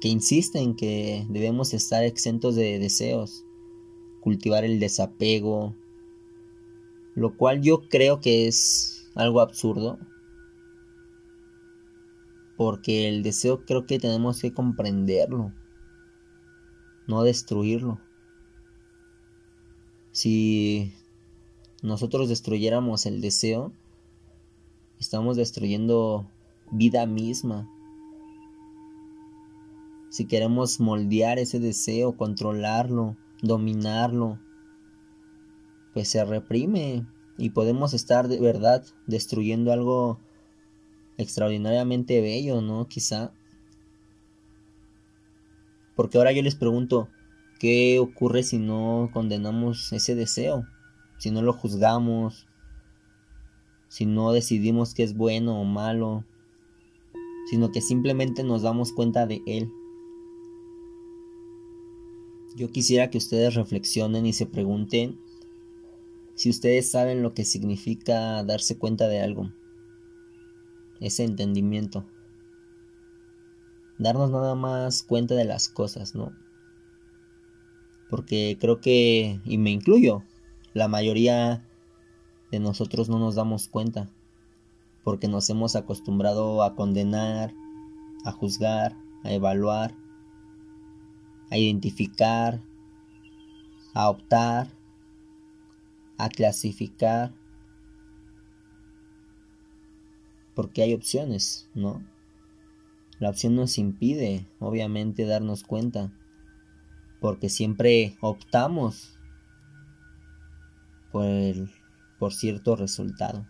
que 0.00 0.08
insisten 0.08 0.76
que 0.76 1.26
debemos 1.28 1.72
estar 1.74 2.04
exentos 2.04 2.56
de 2.56 2.78
deseos, 2.78 3.44
cultivar 4.20 4.64
el 4.64 4.80
desapego, 4.80 5.74
lo 7.14 7.36
cual 7.36 7.60
yo 7.62 7.88
creo 7.88 8.20
que 8.20 8.46
es 8.46 9.10
algo 9.14 9.40
absurdo, 9.40 9.98
porque 12.60 13.08
el 13.08 13.22
deseo 13.22 13.64
creo 13.64 13.86
que 13.86 13.98
tenemos 13.98 14.42
que 14.42 14.52
comprenderlo, 14.52 15.50
no 17.06 17.22
destruirlo. 17.22 17.98
Si 20.12 20.92
nosotros 21.82 22.28
destruyéramos 22.28 23.06
el 23.06 23.22
deseo, 23.22 23.72
estamos 24.98 25.38
destruyendo 25.38 26.30
vida 26.70 27.06
misma. 27.06 27.66
Si 30.10 30.26
queremos 30.26 30.80
moldear 30.80 31.38
ese 31.38 31.60
deseo, 31.60 32.18
controlarlo, 32.18 33.16
dominarlo, 33.40 34.38
pues 35.94 36.10
se 36.10 36.22
reprime 36.26 37.06
y 37.38 37.48
podemos 37.48 37.94
estar 37.94 38.28
de 38.28 38.38
verdad 38.38 38.84
destruyendo 39.06 39.72
algo 39.72 40.20
extraordinariamente 41.20 42.20
bello, 42.20 42.60
¿no? 42.60 42.86
Quizá. 42.88 43.32
Porque 45.94 46.18
ahora 46.18 46.32
yo 46.32 46.42
les 46.42 46.54
pregunto, 46.54 47.08
¿qué 47.58 47.98
ocurre 47.98 48.42
si 48.42 48.58
no 48.58 49.10
condenamos 49.12 49.92
ese 49.92 50.14
deseo? 50.14 50.64
Si 51.18 51.30
no 51.30 51.42
lo 51.42 51.52
juzgamos, 51.52 52.46
si 53.88 54.06
no 54.06 54.32
decidimos 54.32 54.94
que 54.94 55.02
es 55.02 55.14
bueno 55.14 55.60
o 55.60 55.64
malo, 55.64 56.24
sino 57.50 57.70
que 57.70 57.82
simplemente 57.82 58.42
nos 58.42 58.62
damos 58.62 58.92
cuenta 58.92 59.26
de 59.26 59.42
él. 59.46 59.70
Yo 62.56 62.70
quisiera 62.70 63.10
que 63.10 63.18
ustedes 63.18 63.54
reflexionen 63.54 64.26
y 64.26 64.32
se 64.32 64.46
pregunten 64.46 65.20
si 66.34 66.48
ustedes 66.48 66.90
saben 66.90 67.22
lo 67.22 67.34
que 67.34 67.44
significa 67.44 68.42
darse 68.44 68.78
cuenta 68.78 69.08
de 69.08 69.20
algo 69.20 69.52
ese 71.00 71.24
entendimiento. 71.24 72.04
Darnos 73.98 74.30
nada 74.30 74.54
más 74.54 75.02
cuenta 75.02 75.34
de 75.34 75.44
las 75.44 75.68
cosas, 75.68 76.14
¿no? 76.14 76.32
Porque 78.08 78.56
creo 78.60 78.80
que, 78.80 79.40
y 79.44 79.58
me 79.58 79.70
incluyo, 79.70 80.24
la 80.72 80.88
mayoría 80.88 81.66
de 82.50 82.60
nosotros 82.60 83.08
no 83.08 83.18
nos 83.18 83.34
damos 83.34 83.68
cuenta. 83.68 84.08
Porque 85.04 85.28
nos 85.28 85.48
hemos 85.50 85.76
acostumbrado 85.76 86.62
a 86.62 86.74
condenar, 86.74 87.54
a 88.24 88.32
juzgar, 88.32 88.96
a 89.24 89.32
evaluar, 89.32 89.94
a 91.50 91.58
identificar, 91.58 92.62
a 93.94 94.08
optar, 94.10 94.68
a 96.18 96.28
clasificar. 96.28 97.34
Porque 100.54 100.82
hay 100.82 100.94
opciones, 100.94 101.68
¿no? 101.74 102.04
La 103.18 103.30
opción 103.30 103.54
nos 103.54 103.78
impide, 103.78 104.46
obviamente, 104.58 105.26
darnos 105.26 105.62
cuenta. 105.62 106.12
Porque 107.20 107.48
siempre 107.48 108.16
optamos 108.20 109.18
por, 111.12 111.26
el, 111.26 111.70
por 112.18 112.32
cierto 112.32 112.76
resultado. 112.76 113.46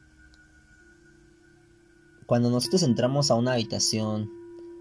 Cuando 2.27 2.51
nosotros 2.51 2.83
entramos 2.83 3.31
a 3.31 3.35
una 3.35 3.53
habitación 3.53 4.31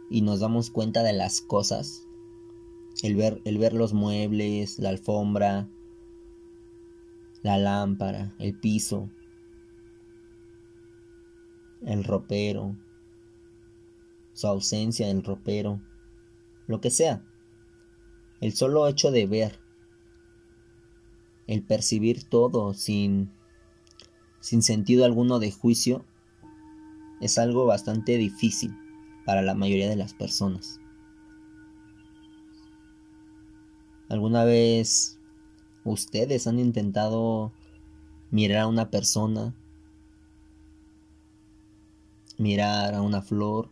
y 0.10 0.22
nos 0.22 0.40
damos 0.40 0.70
cuenta 0.70 1.04
de 1.04 1.14
las 1.14 1.42
cosas, 1.42 2.04
el 3.04 3.16
ver, 3.16 3.42
el 3.46 3.58
ver 3.58 3.74
los 3.74 3.94
muebles, 3.94 4.80
la 4.80 4.90
alfombra, 4.90 5.68
la 7.44 7.58
lámpara, 7.58 8.34
el 8.40 8.60
piso, 8.60 9.10
el 11.86 12.04
ropero, 12.04 12.76
su 14.34 14.48
ausencia 14.48 15.08
del 15.08 15.24
ropero, 15.24 15.82
lo 16.68 16.82
que 16.82 16.92
sea. 16.92 17.24
El 18.42 18.54
solo 18.54 18.88
hecho 18.88 19.12
de 19.12 19.28
ver, 19.28 19.60
el 21.48 21.64
percibir 21.64 22.24
todo 22.24 22.74
sin, 22.74 23.32
sin 24.40 24.62
sentido 24.62 25.06
alguno 25.06 25.40
de 25.40 25.52
juicio, 25.52 26.06
es 27.22 27.38
algo 27.38 27.66
bastante 27.66 28.18
difícil 28.18 28.74
para 29.26 29.42
la 29.42 29.56
mayoría 29.56 29.90
de 29.90 29.96
las 29.96 30.14
personas. 30.14 30.80
¿Alguna 34.08 34.44
vez 34.44 35.20
ustedes 35.84 36.48
han 36.48 36.60
intentado 36.60 37.52
mirar 38.32 38.62
a 38.62 38.68
una 38.68 38.90
persona, 38.90 39.54
mirar 42.40 42.96
a 42.96 43.04
una 43.04 43.22
flor, 43.22 43.70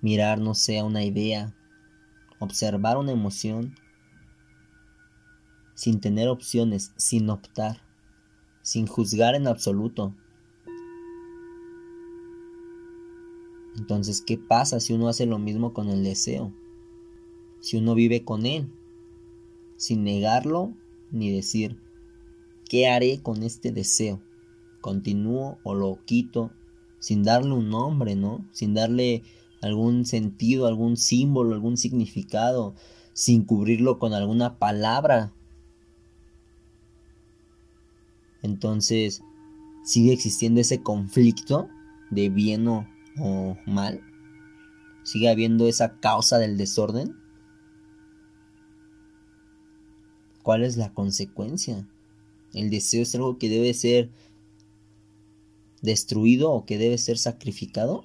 mirar, 0.00 0.40
no 0.40 0.54
sé, 0.54 0.80
a 0.80 0.84
una 0.84 1.04
idea, 1.04 1.54
observar 2.40 2.96
una 2.96 3.12
emoción, 3.12 3.76
sin 5.74 6.00
tener 6.00 6.26
opciones, 6.26 6.92
sin 6.96 7.30
optar, 7.30 7.80
sin 8.62 8.88
juzgar 8.88 9.36
en 9.36 9.46
absoluto? 9.46 10.12
Entonces, 13.76 14.20
¿qué 14.26 14.36
pasa 14.36 14.80
si 14.80 14.94
uno 14.94 15.06
hace 15.06 15.26
lo 15.26 15.38
mismo 15.38 15.72
con 15.72 15.88
el 15.88 16.02
deseo? 16.02 16.52
si 17.66 17.76
uno 17.76 17.96
vive 17.96 18.24
con 18.24 18.46
Él, 18.46 18.68
sin 19.76 20.04
negarlo 20.04 20.72
ni 21.10 21.34
decir, 21.34 21.76
¿qué 22.68 22.86
haré 22.86 23.20
con 23.20 23.42
este 23.42 23.72
deseo? 23.72 24.22
¿Continúo 24.86 25.58
o 25.64 25.74
lo 25.74 25.98
quito? 26.04 26.52
Sin 27.00 27.24
darle 27.24 27.50
un 27.54 27.70
nombre, 27.70 28.14
¿no? 28.14 28.46
Sin 28.52 28.72
darle 28.72 29.24
algún 29.60 30.06
sentido, 30.06 30.68
algún 30.68 30.96
símbolo, 30.96 31.54
algún 31.54 31.76
significado, 31.76 32.72
sin 33.12 33.42
cubrirlo 33.42 33.98
con 33.98 34.12
alguna 34.12 34.60
palabra. 34.60 35.32
Entonces, 38.42 39.22
sigue 39.82 40.12
existiendo 40.12 40.60
ese 40.60 40.84
conflicto 40.84 41.68
de 42.12 42.28
bien 42.28 42.68
o, 42.68 42.86
mal. 43.66 44.00
Sigue 45.02 45.28
habiendo 45.28 45.66
esa 45.66 45.98
causa 45.98 46.38
del 46.38 46.56
desorden. 46.56 47.16
¿Cuál 50.44 50.62
es 50.62 50.76
la 50.76 50.94
consecuencia? 50.94 51.88
El 52.54 52.70
deseo 52.70 53.02
es 53.02 53.12
algo 53.16 53.36
que 53.36 53.48
debe 53.48 53.74
ser 53.74 54.12
destruido 55.82 56.50
o 56.52 56.64
que 56.64 56.78
debe 56.78 56.98
ser 56.98 57.18
sacrificado. 57.18 58.04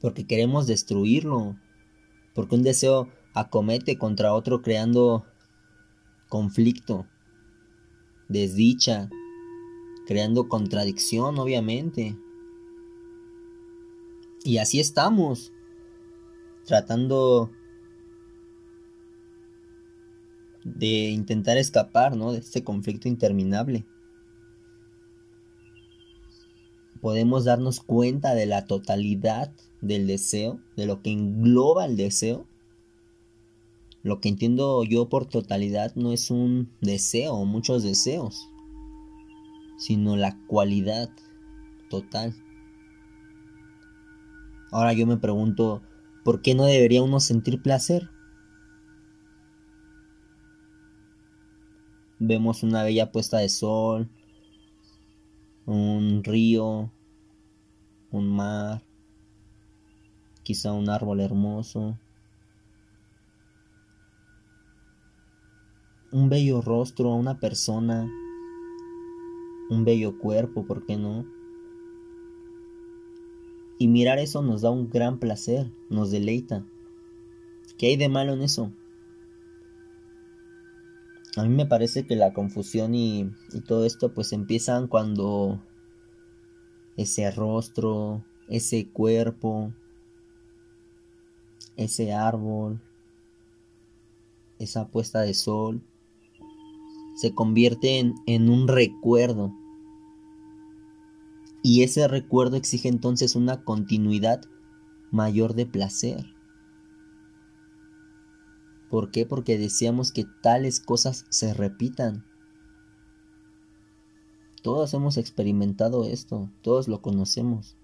Porque 0.00 0.26
queremos 0.26 0.66
destruirlo. 0.66 1.56
Porque 2.34 2.54
un 2.54 2.62
deseo 2.62 3.08
acomete 3.34 3.98
contra 3.98 4.34
otro 4.34 4.62
creando 4.62 5.24
conflicto, 6.28 7.06
desdicha, 8.28 9.10
creando 10.06 10.48
contradicción, 10.48 11.38
obviamente. 11.38 12.16
Y 14.44 14.58
así 14.58 14.80
estamos, 14.80 15.52
tratando 16.64 17.50
de 20.64 21.10
intentar 21.10 21.58
escapar, 21.58 22.16
¿no? 22.16 22.32
De 22.32 22.38
este 22.38 22.64
conflicto 22.64 23.08
interminable. 23.08 23.84
Podemos 27.00 27.44
darnos 27.44 27.80
cuenta 27.80 28.34
de 28.34 28.46
la 28.46 28.66
totalidad 28.66 29.52
del 29.80 30.06
deseo, 30.06 30.60
de 30.76 30.86
lo 30.86 31.02
que 31.02 31.10
engloba 31.10 31.86
el 31.86 31.96
deseo. 31.96 32.46
Lo 34.02 34.20
que 34.20 34.28
entiendo 34.28 34.84
yo 34.84 35.08
por 35.08 35.26
totalidad 35.26 35.94
no 35.94 36.12
es 36.12 36.30
un 36.30 36.70
deseo 36.80 37.44
muchos 37.44 37.82
deseos, 37.82 38.48
sino 39.78 40.16
la 40.16 40.38
cualidad 40.46 41.10
total. 41.88 42.34
Ahora 44.70 44.92
yo 44.92 45.06
me 45.06 45.16
pregunto, 45.16 45.82
¿por 46.22 46.42
qué 46.42 46.54
no 46.54 46.64
debería 46.64 47.02
uno 47.02 47.18
sentir 47.20 47.62
placer? 47.62 48.08
Vemos 52.18 52.62
una 52.62 52.84
bella 52.84 53.10
puesta 53.10 53.38
de 53.38 53.48
sol, 53.48 54.08
un 55.70 56.24
río, 56.24 56.90
un 58.10 58.28
mar, 58.28 58.82
quizá 60.42 60.72
un 60.72 60.88
árbol 60.88 61.20
hermoso, 61.20 61.96
un 66.10 66.28
bello 66.28 66.60
rostro, 66.60 67.14
una 67.14 67.38
persona, 67.38 68.10
un 69.70 69.84
bello 69.84 70.18
cuerpo, 70.18 70.66
¿por 70.66 70.84
qué 70.86 70.96
no? 70.96 71.24
Y 73.78 73.86
mirar 73.86 74.18
eso 74.18 74.42
nos 74.42 74.62
da 74.62 74.70
un 74.70 74.90
gran 74.90 75.18
placer, 75.20 75.70
nos 75.88 76.10
deleita. 76.10 76.66
¿Qué 77.78 77.86
hay 77.86 77.96
de 77.96 78.08
malo 78.08 78.32
en 78.32 78.42
eso? 78.42 78.72
A 81.36 81.44
mí 81.44 81.48
me 81.48 81.66
parece 81.66 82.06
que 82.06 82.16
la 82.16 82.32
confusión 82.32 82.94
y, 82.94 83.30
todo 83.66 83.84
esto 83.84 84.12
pues 84.12 84.32
empiezan 84.32 84.88
cuando 84.88 85.62
ese 86.96 87.30
rostro, 87.30 88.24
ese 88.48 88.88
cuerpo, 88.88 89.72
ese 91.76 92.12
árbol, 92.12 92.80
esa 94.58 94.88
puesta 94.88 95.20
de 95.20 95.34
sol, 95.34 95.82
se 97.14 97.32
convierte 97.32 98.00
en, 98.00 98.14
en, 98.26 98.50
un 98.50 98.66
recuerdo. 98.66 99.52
Y 101.62 101.84
ese 101.84 102.08
recuerdo 102.08 102.56
exige 102.56 102.88
entonces 102.88 103.36
una 103.36 103.62
continuidad 103.62 104.40
mayor 105.12 105.54
de 105.54 105.66
placer. 105.66 106.39
¿Por 108.90 109.12
qué? 109.12 109.24
Porque 109.24 109.56
deseamos 109.56 110.10
que 110.10 110.26
tales 110.42 110.80
cosas 110.80 111.24
se 111.30 111.54
repitan. 111.54 112.24
Todos 114.62 114.92
hemos 114.92 115.16
experimentado 115.16 116.04
esto, 116.04 116.50
todos 116.60 116.88
lo 116.88 117.00
conocemos. 117.00 117.76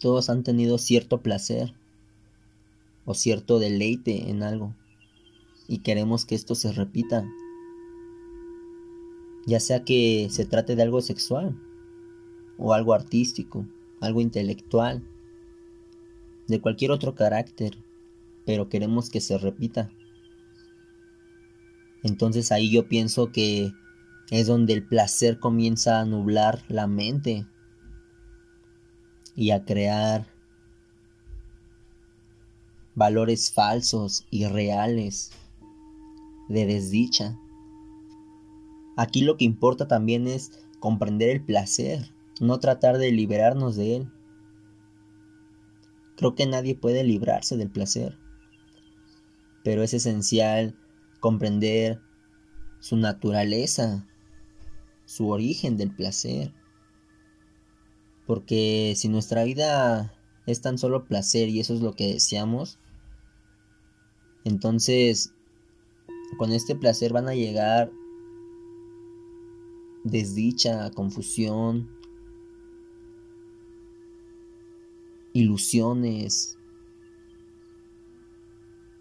Todos 0.00 0.30
han 0.30 0.42
tenido 0.42 0.78
cierto 0.78 1.22
placer 1.22 1.74
o 3.04 3.14
cierto 3.14 3.58
deleite 3.58 4.30
en 4.30 4.42
algo 4.42 4.74
y 5.68 5.78
queremos 5.78 6.24
que 6.24 6.34
esto 6.34 6.54
se 6.54 6.72
repita. 6.72 7.28
Ya 9.46 9.60
sea 9.60 9.84
que 9.84 10.28
se 10.30 10.46
trate 10.46 10.76
de 10.76 10.82
algo 10.82 11.02
sexual 11.02 11.60
o 12.56 12.72
algo 12.72 12.94
artístico, 12.94 13.66
algo 14.00 14.22
intelectual, 14.22 15.06
de 16.48 16.60
cualquier 16.60 16.90
otro 16.90 17.14
carácter 17.14 17.83
pero 18.44 18.68
queremos 18.68 19.10
que 19.10 19.20
se 19.20 19.38
repita. 19.38 19.90
Entonces 22.02 22.52
ahí 22.52 22.70
yo 22.70 22.88
pienso 22.88 23.32
que 23.32 23.72
es 24.30 24.46
donde 24.46 24.72
el 24.72 24.86
placer 24.86 25.38
comienza 25.38 26.00
a 26.00 26.04
nublar 26.04 26.62
la 26.68 26.86
mente 26.86 27.46
y 29.34 29.50
a 29.50 29.64
crear 29.64 30.26
valores 32.94 33.52
falsos 33.52 34.26
y 34.30 34.46
reales 34.46 35.32
de 36.48 36.66
desdicha. 36.66 37.38
Aquí 38.96 39.22
lo 39.22 39.36
que 39.36 39.44
importa 39.44 39.88
también 39.88 40.28
es 40.28 40.52
comprender 40.78 41.30
el 41.30 41.44
placer, 41.44 42.12
no 42.40 42.60
tratar 42.60 42.98
de 42.98 43.10
liberarnos 43.10 43.76
de 43.76 43.96
él. 43.96 44.12
Creo 46.16 46.34
que 46.34 46.46
nadie 46.46 46.76
puede 46.76 47.02
librarse 47.02 47.56
del 47.56 47.70
placer, 47.70 48.16
pero 49.64 49.82
es 49.82 49.94
esencial 49.94 50.76
comprender 51.18 52.00
su 52.78 52.96
naturaleza, 52.96 54.06
su 55.06 55.30
origen 55.30 55.76
del 55.76 55.90
placer. 55.90 56.52
Porque 58.26 58.94
si 58.96 59.08
nuestra 59.08 59.42
vida 59.42 60.14
es 60.46 60.60
tan 60.60 60.78
solo 60.78 61.06
placer 61.06 61.48
y 61.48 61.60
eso 61.60 61.74
es 61.74 61.80
lo 61.80 61.94
que 61.94 62.12
deseamos, 62.12 62.78
entonces 64.44 65.32
con 66.36 66.52
este 66.52 66.76
placer 66.76 67.12
van 67.12 67.28
a 67.28 67.34
llegar 67.34 67.90
desdicha, 70.04 70.90
confusión, 70.90 71.90
ilusiones. 75.32 76.58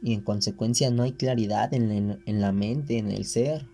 Y 0.03 0.13
en 0.13 0.21
consecuencia 0.21 0.91
no 0.91 1.03
hay 1.03 1.13
claridad 1.13 1.73
en, 1.73 2.19
la 2.25 2.51
mente, 2.51 2.97
en 2.97 3.09
el 3.09 3.23
ser. 3.23 3.65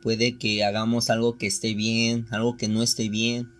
Puede 0.00 0.38
que 0.38 0.62
hagamos 0.62 1.10
algo 1.10 1.36
que 1.36 1.48
esté 1.48 1.74
bien, 1.74 2.26
algo 2.30 2.56
que 2.56 2.68
no 2.68 2.84
esté 2.84 3.08
bien. 3.08 3.50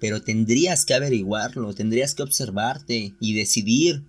Pero 0.00 0.22
tendrías 0.22 0.86
que 0.86 0.94
averiguarlo, 0.94 1.74
tendrías 1.74 2.14
que 2.14 2.22
observarte 2.22 3.14
y 3.20 3.34
decidir. 3.34 4.02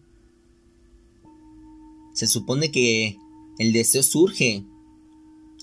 Se 2.14 2.28
supone 2.28 2.72
que 2.72 3.18
el 3.60 3.74
deseo 3.74 4.04
surge, 4.04 4.64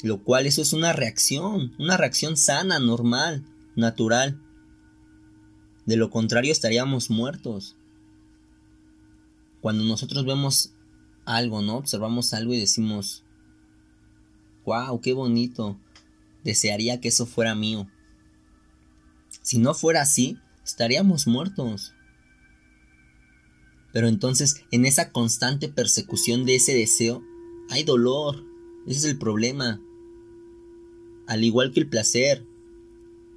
lo 0.02 0.22
cual 0.22 0.46
eso 0.46 0.60
es 0.60 0.74
una 0.74 0.92
reacción, 0.92 1.72
una 1.78 1.96
reacción 1.96 2.36
sana, 2.36 2.78
normal, 2.78 3.42
natural. 3.74 4.38
De 5.86 5.96
lo 5.96 6.10
contrario 6.10 6.52
estaríamos 6.52 7.08
muertos. 7.08 7.76
Cuando 9.64 9.82
nosotros 9.82 10.26
vemos 10.26 10.74
algo, 11.24 11.62
¿no? 11.62 11.78
Observamos 11.78 12.34
algo 12.34 12.52
y 12.52 12.60
decimos, 12.60 13.24
wow, 14.66 15.00
qué 15.00 15.14
bonito, 15.14 15.80
desearía 16.42 17.00
que 17.00 17.08
eso 17.08 17.24
fuera 17.24 17.54
mío. 17.54 17.88
Si 19.40 19.56
no 19.56 19.72
fuera 19.72 20.02
así, 20.02 20.36
estaríamos 20.62 21.26
muertos. 21.26 21.94
Pero 23.94 24.08
entonces, 24.08 24.62
en 24.70 24.84
esa 24.84 25.12
constante 25.12 25.70
persecución 25.70 26.44
de 26.44 26.56
ese 26.56 26.74
deseo, 26.74 27.22
hay 27.70 27.84
dolor. 27.84 28.44
Ese 28.86 28.98
es 28.98 29.04
el 29.06 29.18
problema. 29.18 29.80
Al 31.26 31.42
igual 31.42 31.72
que 31.72 31.80
el 31.80 31.88
placer, 31.88 32.44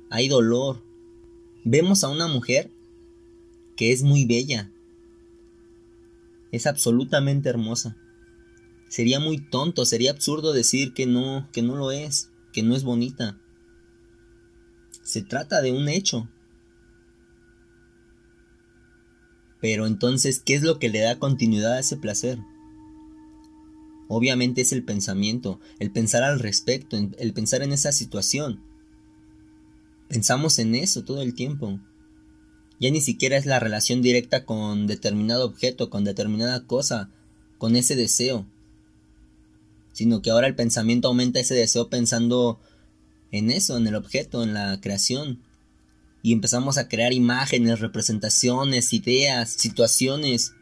hay 0.10 0.28
dolor 0.28 0.84
vemos 1.64 2.04
a 2.04 2.10
una 2.10 2.28
mujer 2.28 2.70
que 3.78 3.94
es 3.94 4.04
muy 4.04 4.26
bella. 4.26 4.70
Es 6.52 6.68
absolutamente 6.68 7.50
hermosa. 7.50 7.98
Sería 8.90 9.20
muy 9.20 9.38
tonto, 9.38 9.86
sería 9.86 10.12
absurdo 10.12 10.54
decir 10.54 10.94
que 10.94 11.06
no, 11.06 11.50
que 11.52 11.62
no 11.62 11.76
lo 11.76 11.92
es, 11.92 12.32
que 12.54 12.64
no 12.64 12.76
es 12.76 12.84
bonita. 12.84 13.38
Se 15.04 15.22
trata 15.22 15.62
de 15.62 15.72
un 15.72 15.90
hecho. 15.90 16.30
Pero 19.60 19.88
entonces, 19.88 20.40
¿qué 20.40 20.56
es 20.56 20.64
lo 20.64 20.80
que 20.80 20.90
le 20.90 21.00
da 21.00 21.20
continuidad 21.20 21.74
a 21.74 21.80
ese 21.80 21.98
placer? 21.98 22.40
Obviamente 24.08 24.62
es 24.62 24.72
el 24.72 24.84
pensamiento, 24.84 25.60
el 25.80 25.92
pensar 25.92 26.24
al 26.24 26.40
respecto, 26.40 26.98
el 26.98 27.34
pensar 27.34 27.62
en 27.62 27.74
esa 27.74 27.92
situación. 27.92 28.64
Pensamos 30.08 30.60
en 30.60 30.76
eso 30.76 31.04
todo 31.04 31.22
el 31.22 31.34
tiempo. 31.34 31.80
Ya 32.80 32.92
ni 32.92 33.02
siquiera 33.02 33.38
es 33.38 33.46
la 33.46 33.60
relación 33.60 34.02
directa 34.02 34.46
con 34.46 34.86
determinado 34.86 35.46
objeto, 35.46 35.90
con 35.90 36.04
determinada 36.04 36.66
cosa, 36.66 37.10
con 37.58 37.76
ese 37.76 37.96
deseo. 37.96 38.46
Sino 39.94 40.22
que 40.22 40.30
ahora 40.30 40.48
el 40.48 40.56
pensamiento 40.56 41.08
aumenta 41.08 41.40
ese 41.40 41.56
deseo 41.56 41.90
pensando 41.90 42.60
en 43.32 43.50
eso, 43.50 43.78
en 43.78 43.88
el 43.88 43.96
objeto, 43.96 44.44
en 44.44 44.54
la 44.54 44.80
creación. 44.80 45.42
Y 46.22 46.34
empezamos 46.34 46.78
a 46.78 46.88
crear 46.88 47.14
imágenes, 47.14 47.80
representaciones, 47.80 48.94
ideas, 48.94 49.50
situaciones. 49.50 50.54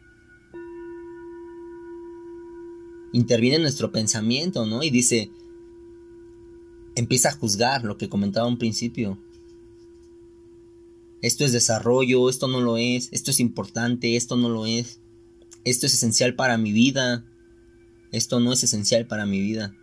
Interviene 3.12 3.58
nuestro 3.58 3.92
pensamiento, 3.92 4.64
¿no? 4.64 4.82
Y 4.82 4.88
dice, 4.88 5.30
empieza 6.94 7.28
a 7.28 7.32
juzgar 7.32 7.84
lo 7.84 7.98
que 7.98 8.08
comentaba 8.08 8.46
un 8.46 8.58
principio 8.58 9.18
esto 11.22 11.44
es 11.44 11.52
desarrollo, 11.52 12.28
esto 12.28 12.48
no 12.48 12.60
lo 12.60 12.76
es, 12.76 13.08
esto 13.12 13.30
es 13.30 13.40
importante, 13.40 14.16
esto 14.16 14.36
no 14.36 14.48
lo 14.48 14.66
es, 14.66 15.00
esto 15.64 15.86
es 15.86 15.94
esencial 15.94 16.34
para 16.34 16.58
mi 16.58 16.72
vida, 16.72 17.24
esto 18.12 18.40
no 18.40 18.52
es 18.52 18.62
esencial 18.62 19.06
para 19.06 19.26
mi 19.26 19.40
vida. 19.40 19.74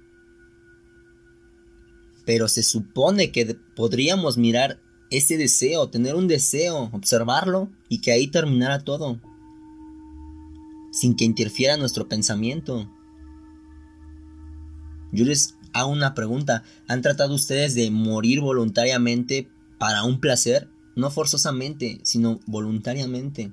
Pero 2.25 2.47
se 2.47 2.63
supone 2.63 3.31
que 3.31 3.57
podríamos 3.75 4.37
mirar 4.37 4.79
ese 5.09 5.37
deseo, 5.37 5.89
tener 5.89 6.15
un 6.15 6.27
deseo, 6.27 6.89
observarlo 6.93 7.69
y 7.89 7.99
que 7.99 8.11
ahí 8.11 8.27
terminara 8.27 8.83
todo, 8.83 9.19
sin 10.91 11.15
que 11.15 11.25
interfiera 11.25 11.77
nuestro 11.77 12.07
pensamiento. 12.07 12.89
Yo 15.11 15.25
les 15.25 15.55
hago 15.73 15.91
una 15.91 16.13
pregunta, 16.13 16.63
¿han 16.87 17.01
tratado 17.01 17.35
ustedes 17.35 17.75
de 17.75 17.91
morir 17.91 18.41
voluntariamente 18.41 19.49
para 19.77 20.03
un 20.03 20.19
placer? 20.19 20.69
No 20.95 21.09
forzosamente, 21.09 21.99
sino 22.03 22.39
voluntariamente. 22.45 23.51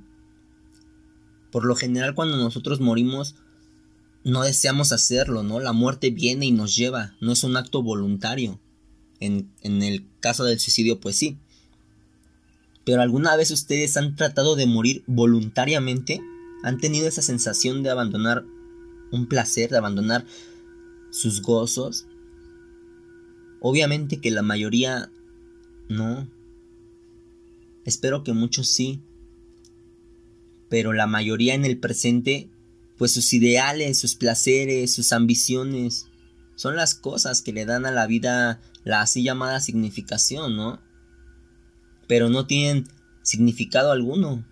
Por 1.50 1.64
lo 1.64 1.74
general 1.74 2.14
cuando 2.14 2.36
nosotros 2.36 2.80
morimos 2.80 3.34
no 4.22 4.42
deseamos 4.42 4.92
hacerlo, 4.92 5.42
¿no? 5.42 5.60
La 5.60 5.72
muerte 5.72 6.10
viene 6.10 6.46
y 6.46 6.52
nos 6.52 6.76
lleva, 6.76 7.14
no 7.20 7.32
es 7.32 7.42
un 7.44 7.56
acto 7.56 7.82
voluntario. 7.82 8.60
En, 9.18 9.50
en 9.62 9.82
el 9.82 10.06
caso 10.20 10.44
del 10.44 10.60
suicidio, 10.60 11.00
pues 11.00 11.16
sí. 11.16 11.38
Pero 12.84 13.02
alguna 13.02 13.36
vez 13.36 13.50
ustedes 13.50 13.96
han 13.96 14.16
tratado 14.16 14.56
de 14.56 14.66
morir 14.66 15.02
voluntariamente, 15.06 16.20
han 16.62 16.78
tenido 16.78 17.08
esa 17.08 17.22
sensación 17.22 17.82
de 17.82 17.90
abandonar 17.90 18.44
un 19.10 19.26
placer, 19.26 19.70
de 19.70 19.78
abandonar 19.78 20.24
sus 21.10 21.42
gozos. 21.42 22.06
Obviamente 23.60 24.20
que 24.20 24.30
la 24.30 24.42
mayoría 24.42 25.10
no, 25.88 26.28
Espero 27.84 28.22
que 28.24 28.32
muchos 28.32 28.68
sí. 28.68 29.02
Pero 30.68 30.92
la 30.92 31.06
mayoría 31.06 31.54
en 31.54 31.64
el 31.64 31.78
presente, 31.78 32.50
pues 32.98 33.12
sus 33.12 33.32
ideales, 33.32 33.98
sus 33.98 34.14
placeres, 34.14 34.94
sus 34.94 35.12
ambiciones, 35.12 36.06
son 36.54 36.76
las 36.76 36.94
cosas 36.94 37.42
que 37.42 37.52
le 37.52 37.64
dan 37.64 37.86
a 37.86 37.90
la 37.90 38.06
vida 38.06 38.60
la 38.84 39.00
así 39.00 39.22
llamada 39.22 39.60
significación, 39.60 40.56
¿no? 40.56 40.80
Pero 42.06 42.28
no 42.28 42.46
tienen 42.46 42.86
significado 43.22 43.92
alguno. 43.92 44.44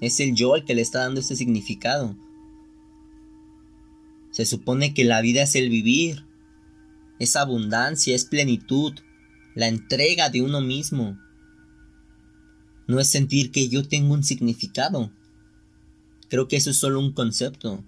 Es 0.00 0.20
el 0.20 0.34
yo 0.34 0.54
el 0.56 0.64
que 0.64 0.74
le 0.74 0.82
está 0.82 1.00
dando 1.00 1.20
este 1.20 1.36
significado. 1.36 2.16
Se 4.30 4.44
supone 4.46 4.94
que 4.94 5.04
la 5.04 5.20
vida 5.20 5.42
es 5.42 5.54
el 5.54 5.68
vivir, 5.68 6.24
es 7.18 7.36
abundancia, 7.36 8.14
es 8.14 8.24
plenitud, 8.24 8.92
la 9.54 9.68
entrega 9.68 10.30
de 10.30 10.42
uno 10.42 10.60
mismo 10.60 11.18
no 12.86 13.00
es 13.00 13.08
sentir 13.08 13.50
que 13.50 13.68
yo 13.68 13.86
tengo 13.86 14.14
un 14.14 14.24
significado. 14.24 15.10
Creo 16.28 16.48
que 16.48 16.56
eso 16.56 16.70
es 16.70 16.76
solo 16.76 17.00
un 17.00 17.12
concepto. 17.12 17.82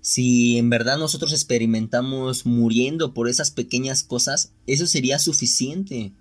Si 0.00 0.58
en 0.58 0.68
verdad 0.68 0.98
nosotros 0.98 1.32
experimentamos 1.32 2.44
muriendo 2.44 3.14
por 3.14 3.28
esas 3.28 3.50
pequeñas 3.50 4.02
cosas, 4.02 4.52
eso 4.66 4.86
sería 4.86 5.18
suficiente. 5.18 6.12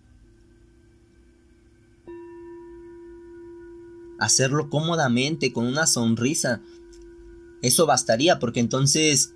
Hacerlo 4.20 4.70
cómodamente, 4.70 5.52
con 5.52 5.66
una 5.66 5.86
sonrisa. 5.86 6.62
Eso 7.62 7.86
bastaría, 7.86 8.40
porque 8.40 8.62
entonces 8.62 9.34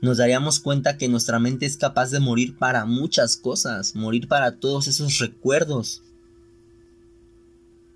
nos 0.00 0.18
daríamos 0.18 0.60
cuenta 0.60 0.96
que 0.96 1.08
nuestra 1.08 1.38
mente 1.38 1.66
es 1.66 1.76
capaz 1.76 2.10
de 2.10 2.20
morir 2.20 2.56
para 2.56 2.84
muchas 2.84 3.36
cosas, 3.36 3.94
morir 3.94 4.28
para 4.28 4.56
todos 4.56 4.88
esos 4.88 5.18
recuerdos. 5.18 6.02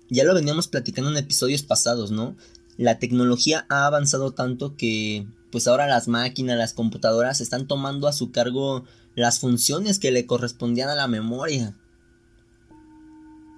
Ya 0.09 0.23
lo 0.23 0.33
veníamos 0.33 0.67
platicando 0.67 1.09
en 1.09 1.17
episodios 1.17 1.63
pasados, 1.63 2.11
¿no? 2.11 2.35
la 2.77 2.99
tecnología 2.99 3.65
ha 3.69 3.85
avanzado 3.85 4.31
tanto 4.31 4.75
que 4.75 5.27
pues 5.51 5.67
ahora 5.67 5.87
las 5.87 6.07
máquinas, 6.07 6.57
las 6.57 6.73
computadoras 6.73 7.39
están 7.39 7.67
tomando 7.67 8.07
a 8.07 8.13
su 8.13 8.31
cargo 8.31 8.85
las 9.15 9.39
funciones 9.39 9.99
que 9.99 10.11
le 10.11 10.25
correspondían 10.25 10.89
a 10.89 10.95
la 10.95 11.07
memoria. 11.07 11.77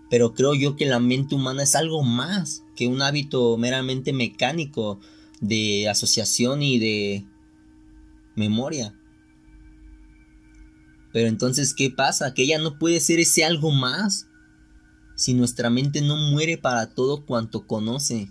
Pero 0.10 0.34
creo 0.34 0.54
yo 0.54 0.76
que 0.76 0.86
la 0.86 1.00
mente 1.00 1.36
humana 1.36 1.64
es 1.64 1.76
algo 1.76 2.04
más 2.04 2.64
que 2.76 2.88
un 2.88 3.02
hábito 3.02 3.58
meramente 3.58 4.12
mecánico 4.12 5.00
de 5.40 5.88
asociación 5.88 6.62
y 6.62 6.80
de 6.80 7.26
memoria. 8.36 8.94
Pero 11.14 11.30
entonces, 11.30 11.74
¿qué 11.74 11.90
pasa? 11.90 12.34
Que 12.34 12.44
ella 12.44 12.60
no 12.60 12.78
puede 12.78 13.00
ser 13.00 13.20
ese 13.20 13.46
algo 13.46 13.72
más 13.72 14.28
si 15.16 15.34
nuestra 15.34 15.70
mente 15.70 16.02
no 16.02 16.18
muere 16.18 16.58
para 16.58 16.94
todo 16.94 17.26
cuanto 17.26 17.66
conoce. 17.66 18.30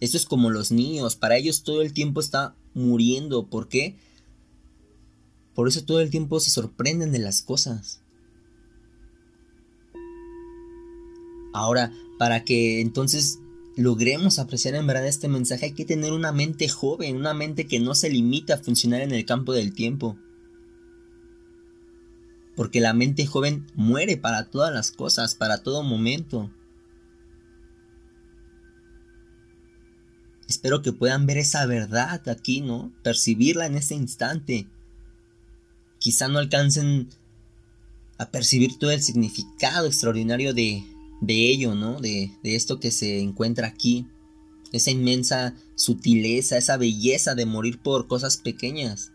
Eso 0.00 0.16
es 0.16 0.24
como 0.24 0.50
los 0.50 0.70
niños, 0.70 1.16
para 1.16 1.36
ellos 1.36 1.64
todo 1.64 1.82
el 1.82 1.92
tiempo 1.92 2.20
está 2.20 2.54
muriendo. 2.72 3.48
¿Por 3.48 3.68
qué? 3.68 3.98
Por 5.54 5.68
eso 5.68 5.84
todo 5.84 6.00
el 6.00 6.10
tiempo 6.10 6.38
se 6.40 6.50
sorprenden 6.50 7.12
de 7.12 7.18
las 7.18 7.42
cosas. 7.42 8.00
Ahora, 11.52 11.92
para 12.18 12.44
que 12.44 12.80
entonces 12.80 13.39
logremos 13.76 14.38
apreciar 14.38 14.74
en 14.74 14.86
verdad 14.86 15.06
este 15.06 15.28
mensaje 15.28 15.66
hay 15.66 15.72
que 15.72 15.84
tener 15.84 16.12
una 16.12 16.32
mente 16.32 16.68
joven, 16.68 17.16
una 17.16 17.34
mente 17.34 17.66
que 17.66 17.80
no 17.80 17.94
se 17.94 18.10
limita 18.10 18.54
a 18.54 18.58
funcionar 18.58 19.00
en 19.00 19.12
el 19.12 19.24
campo 19.24 19.52
del 19.52 19.72
tiempo. 19.72 20.18
Porque 22.56 22.80
la 22.80 22.92
mente 22.92 23.26
joven 23.26 23.66
muere 23.74 24.16
para 24.16 24.50
todas 24.50 24.72
las 24.72 24.90
cosas, 24.90 25.34
para 25.34 25.62
todo 25.62 25.82
momento. 25.82 26.50
Espero 30.48 30.82
que 30.82 30.92
puedan 30.92 31.26
ver 31.26 31.38
esa 31.38 31.64
verdad 31.64 32.28
aquí, 32.28 32.60
¿no? 32.60 32.92
Percibirla 33.02 33.66
en 33.66 33.76
este 33.76 33.94
instante. 33.94 34.66
Quizá 35.98 36.28
no 36.28 36.38
alcancen 36.38 37.08
a 38.18 38.30
percibir 38.30 38.78
todo 38.78 38.90
el 38.90 39.00
significado 39.00 39.86
extraordinario 39.86 40.52
de, 40.52 40.84
de 41.20 41.50
ello, 41.50 41.74
¿no? 41.74 42.00
De, 42.00 42.32
de 42.42 42.56
esto 42.56 42.80
que 42.80 42.90
se 42.90 43.20
encuentra 43.20 43.66
aquí. 43.66 44.06
Esa 44.72 44.90
inmensa 44.90 45.54
sutileza, 45.74 46.56
esa 46.56 46.76
belleza 46.76 47.34
de 47.34 47.46
morir 47.46 47.80
por 47.80 48.06
cosas 48.06 48.36
pequeñas. 48.36 49.12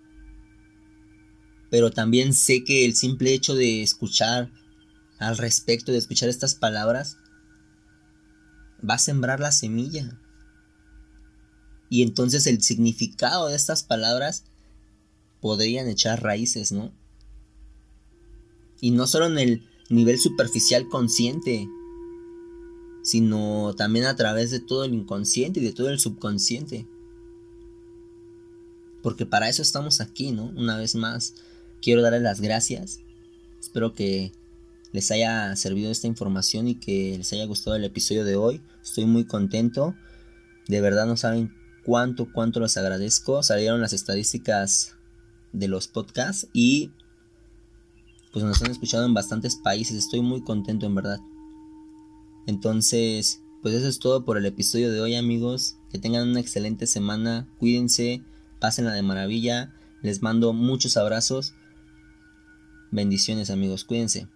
Pero 1.70 1.92
también 1.92 2.34
sé 2.34 2.64
que 2.64 2.86
el 2.86 2.96
simple 2.96 3.34
hecho 3.34 3.56
de 3.56 3.82
escuchar 3.82 4.52
al 5.18 5.38
respecto, 5.38 5.92
de 5.92 5.98
escuchar 5.98 6.30
estas 6.30 6.56
palabras, 6.56 7.18
va 8.88 8.96
a 8.96 9.00
sembrar 9.00 9.40
la 9.40 9.52
semilla. 9.52 10.20
Y 11.90 12.02
entonces 12.04 12.48
el 12.48 12.62
significado 12.62 13.48
de 13.48 13.56
estas 13.56 13.84
palabras 13.84 14.46
podrían 15.40 15.88
echar 15.88 16.24
raíces, 16.24 16.72
¿no? 16.72 16.94
Y 18.82 18.92
no 18.92 19.08
solo 19.08 19.28
en 19.28 19.40
el 19.40 19.70
nivel 19.90 20.20
superficial 20.20 20.88
consciente, 20.90 21.68
sino 23.06 23.76
también 23.76 24.08
a 24.08 24.16
través 24.16 24.50
de 24.50 24.60
todo 24.60 24.84
el 24.84 24.96
inconsciente 24.96 25.60
y 25.60 25.64
de 25.64 25.74
todo 25.74 25.92
el 25.92 26.00
subconsciente. 26.00 26.88
Porque 29.04 29.28
para 29.28 29.48
eso 29.48 29.62
estamos 29.62 30.02
aquí, 30.02 30.32
¿no? 30.32 30.46
Una 30.56 30.76
vez 30.76 30.96
más, 30.96 31.36
quiero 31.84 32.02
darles 32.02 32.24
las 32.24 32.42
gracias. 32.42 33.02
Espero 33.60 33.94
que 33.94 34.32
les 34.92 35.12
haya 35.12 35.56
servido 35.56 35.92
esta 35.92 36.08
información 36.08 36.68
y 36.68 36.80
que 36.80 37.16
les 37.20 37.32
haya 37.32 37.46
gustado 37.46 37.76
el 37.76 37.84
episodio 37.84 38.26
de 38.26 38.38
hoy. 38.38 38.64
Estoy 38.84 39.06
muy 39.06 39.26
contento. 39.26 39.94
De 40.68 40.82
verdad 40.82 41.06
no 41.06 41.16
saben 41.16 41.54
cuánto, 41.86 42.32
cuánto 42.34 42.60
los 42.60 42.76
agradezco. 42.76 43.44
Salieron 43.44 43.82
las 43.82 43.94
estadísticas 43.94 44.96
de 45.54 45.68
los 45.68 45.88
podcasts 45.88 46.48
y 46.54 46.90
pues 48.34 48.44
nos 48.44 48.64
han 48.64 48.72
escuchado 48.72 49.06
en 49.06 49.14
bastantes 49.14 49.58
países. 49.58 49.96
Estoy 49.96 50.22
muy 50.22 50.44
contento 50.44 50.88
en 50.88 50.96
verdad. 50.96 51.20
Entonces, 52.46 53.42
pues 53.62 53.74
eso 53.76 53.88
es 53.88 54.00
todo 54.00 54.26
por 54.26 54.38
el 54.38 54.46
episodio 54.46 54.92
de 54.92 55.02
hoy 55.02 55.16
amigos. 55.16 55.78
Que 55.90 56.00
tengan 56.00 56.28
una 56.30 56.40
excelente 56.40 56.88
semana. 56.88 57.48
Cuídense, 57.58 58.22
pásenla 58.60 58.94
de 58.94 59.02
maravilla. 59.02 59.74
Les 60.02 60.22
mando 60.22 60.54
muchos 60.54 60.98
abrazos. 60.98 61.54
Bendiciones 62.92 63.50
amigos, 63.50 63.84
cuídense. 63.84 64.28